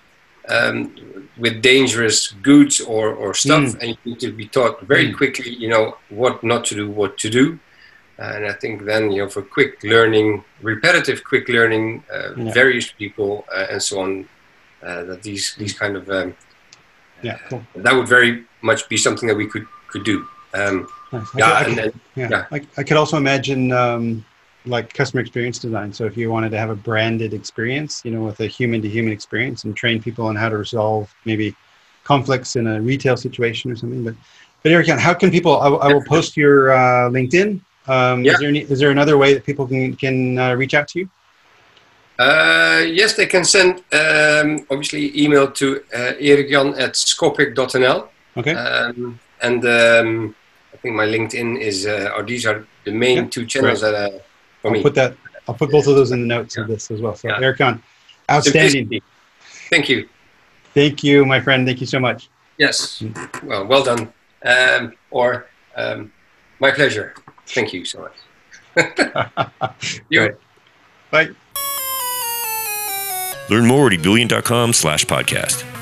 um, 0.48 0.94
with 1.36 1.60
dangerous 1.62 2.28
goods 2.42 2.80
or, 2.80 3.12
or 3.12 3.34
stuff, 3.34 3.64
Mm. 3.64 3.78
and 3.80 3.88
you 3.90 3.96
need 4.12 4.20
to 4.20 4.32
be 4.32 4.46
taught 4.48 4.80
very 4.82 5.08
Mm. 5.08 5.16
quickly, 5.16 5.50
you 5.54 5.68
know, 5.68 5.96
what 6.08 6.42
not 6.42 6.64
to 6.66 6.74
do, 6.74 6.88
what 6.88 7.18
to 7.18 7.28
do. 7.30 7.58
And 8.18 8.46
I 8.46 8.52
think 8.54 8.84
then, 8.86 9.12
you 9.12 9.22
know, 9.22 9.28
for 9.28 9.42
quick 9.42 9.82
learning, 9.84 10.42
repetitive 10.62 11.22
quick 11.22 11.48
learning, 11.48 12.02
uh, 12.12 12.32
Yeah. 12.36 12.52
various 12.52 12.90
people 12.90 13.44
uh, 13.54 13.66
and 13.72 13.82
so 13.82 14.00
on, 14.00 14.28
uh, 14.82 15.04
that 15.04 15.22
these 15.22 15.54
these 15.60 15.74
kind 15.74 15.96
of 15.96 16.08
um, 16.10 16.34
Yeah, 17.22 17.38
cool. 17.48 17.62
that 17.76 17.94
would 17.94 18.08
very 18.08 18.44
much 18.62 18.88
be 18.88 18.96
something 18.96 19.28
that 19.28 19.36
we 19.36 19.46
could 19.46 19.66
could 19.88 20.04
do. 20.04 20.26
Um, 20.54 20.88
Nice. 21.12 21.26
I 21.34 21.38
yeah, 21.38 21.46
could- 21.46 21.56
I 21.56 21.64
could- 21.64 21.76
then 21.94 22.00
Yeah, 22.16 22.28
Yeah. 22.30 22.44
I, 22.52 22.60
I 22.76 22.82
could 22.82 22.96
also 22.96 23.16
imagine 23.16 23.72
um, 23.72 24.24
like 24.66 24.92
customer 24.92 25.20
experience 25.22 25.58
design. 25.58 25.92
So 25.92 26.04
if 26.04 26.16
you 26.16 26.30
wanted 26.30 26.50
to 26.50 26.58
have 26.58 26.68
a 26.70 26.76
branded 26.76 27.32
experience, 27.32 28.02
you 28.04 28.10
know, 28.10 28.22
with 28.22 28.40
a 28.40 28.46
human 28.46 28.82
to 28.82 28.88
human 28.88 29.12
experience 29.12 29.64
and 29.64 29.74
train 29.76 30.02
people 30.02 30.26
on 30.26 30.36
how 30.36 30.48
to 30.50 30.58
resolve 30.58 31.12
maybe 31.24 31.54
conflicts 32.04 32.56
in 32.56 32.66
a 32.66 32.80
retail 32.80 33.16
situation 33.16 33.70
or 33.72 33.76
something. 33.76 34.04
But 34.04 34.14
but 34.62 34.72
Erik, 34.72 34.88
how 34.88 35.14
can 35.14 35.30
people? 35.30 35.58
I, 35.60 35.68
will- 35.68 35.80
I 35.80 35.88
will 35.92 36.04
post 36.04 36.36
your 36.36 36.72
uh, 36.72 37.08
LinkedIn. 37.10 37.60
Um, 37.86 38.22
Yeah. 38.24 38.32
Is 38.32 38.38
there 38.40 38.48
any, 38.48 38.60
is 38.60 38.78
there 38.80 38.90
another 38.90 39.16
way 39.16 39.32
that 39.34 39.44
people 39.46 39.66
can 39.66 39.96
can 39.96 40.38
uh, 40.38 40.54
reach 40.54 40.74
out 40.74 40.88
to 40.88 40.98
you? 41.00 41.08
Uh, 42.18 42.82
yes, 42.86 43.14
they 43.14 43.26
can 43.26 43.44
send 43.44 43.82
um, 43.92 44.66
obviously 44.70 45.16
email 45.22 45.50
to 45.52 45.76
uh, 45.94 46.14
erikjan 46.20 46.78
at 46.78 46.94
scopic.nl. 46.94 48.08
Okay. 48.36 48.54
Um, 48.54 49.20
and 49.40 49.64
um, 49.64 50.34
I 50.72 50.76
think 50.78 50.96
my 50.96 51.06
LinkedIn 51.06 51.60
is, 51.60 51.86
uh, 51.86 52.12
or 52.16 52.24
these 52.24 52.44
are 52.44 52.66
the 52.84 52.90
main 52.90 53.16
Yeah, 53.16 53.28
two 53.28 53.46
channels 53.46 53.80
that 53.82 53.94
uh, 53.94 54.18
for 54.60 54.68
I'll 54.68 54.72
me. 54.72 54.82
put 54.82 54.94
that. 54.96 55.14
I'll 55.46 55.54
put 55.54 55.70
both 55.70 55.86
of 55.86 55.94
those 55.94 56.10
in 56.10 56.20
the 56.20 56.26
notes 56.26 56.56
of 56.58 56.66
this 56.66 56.90
as 56.90 57.00
well. 57.00 57.14
So 57.14 57.28
Yeah. 57.28 57.78
Outstanding. 58.30 59.00
Thank 59.70 59.88
you. 59.88 60.08
Thank 60.74 61.02
you, 61.02 61.24
my 61.24 61.40
friend. 61.40 61.66
Thank 61.66 61.80
you 61.80 61.86
so 61.86 61.98
much. 61.98 62.28
Yes. 62.58 63.02
Well, 63.44 63.64
well 63.66 63.82
done. 63.82 64.12
Um, 64.44 64.92
or 65.10 65.46
um, 65.76 66.12
my 66.60 66.70
pleasure. 66.70 67.14
Thank 67.46 67.72
you 67.72 67.84
so 67.84 68.00
much. 68.00 68.16
you. 70.10 70.20
Right. 70.20 70.34
Bye. 71.10 71.30
Learn 73.48 73.66
more 73.66 73.86
at 73.86 73.92
ebullient.com 73.92 74.72
slash 74.72 75.04
podcast. 75.06 75.77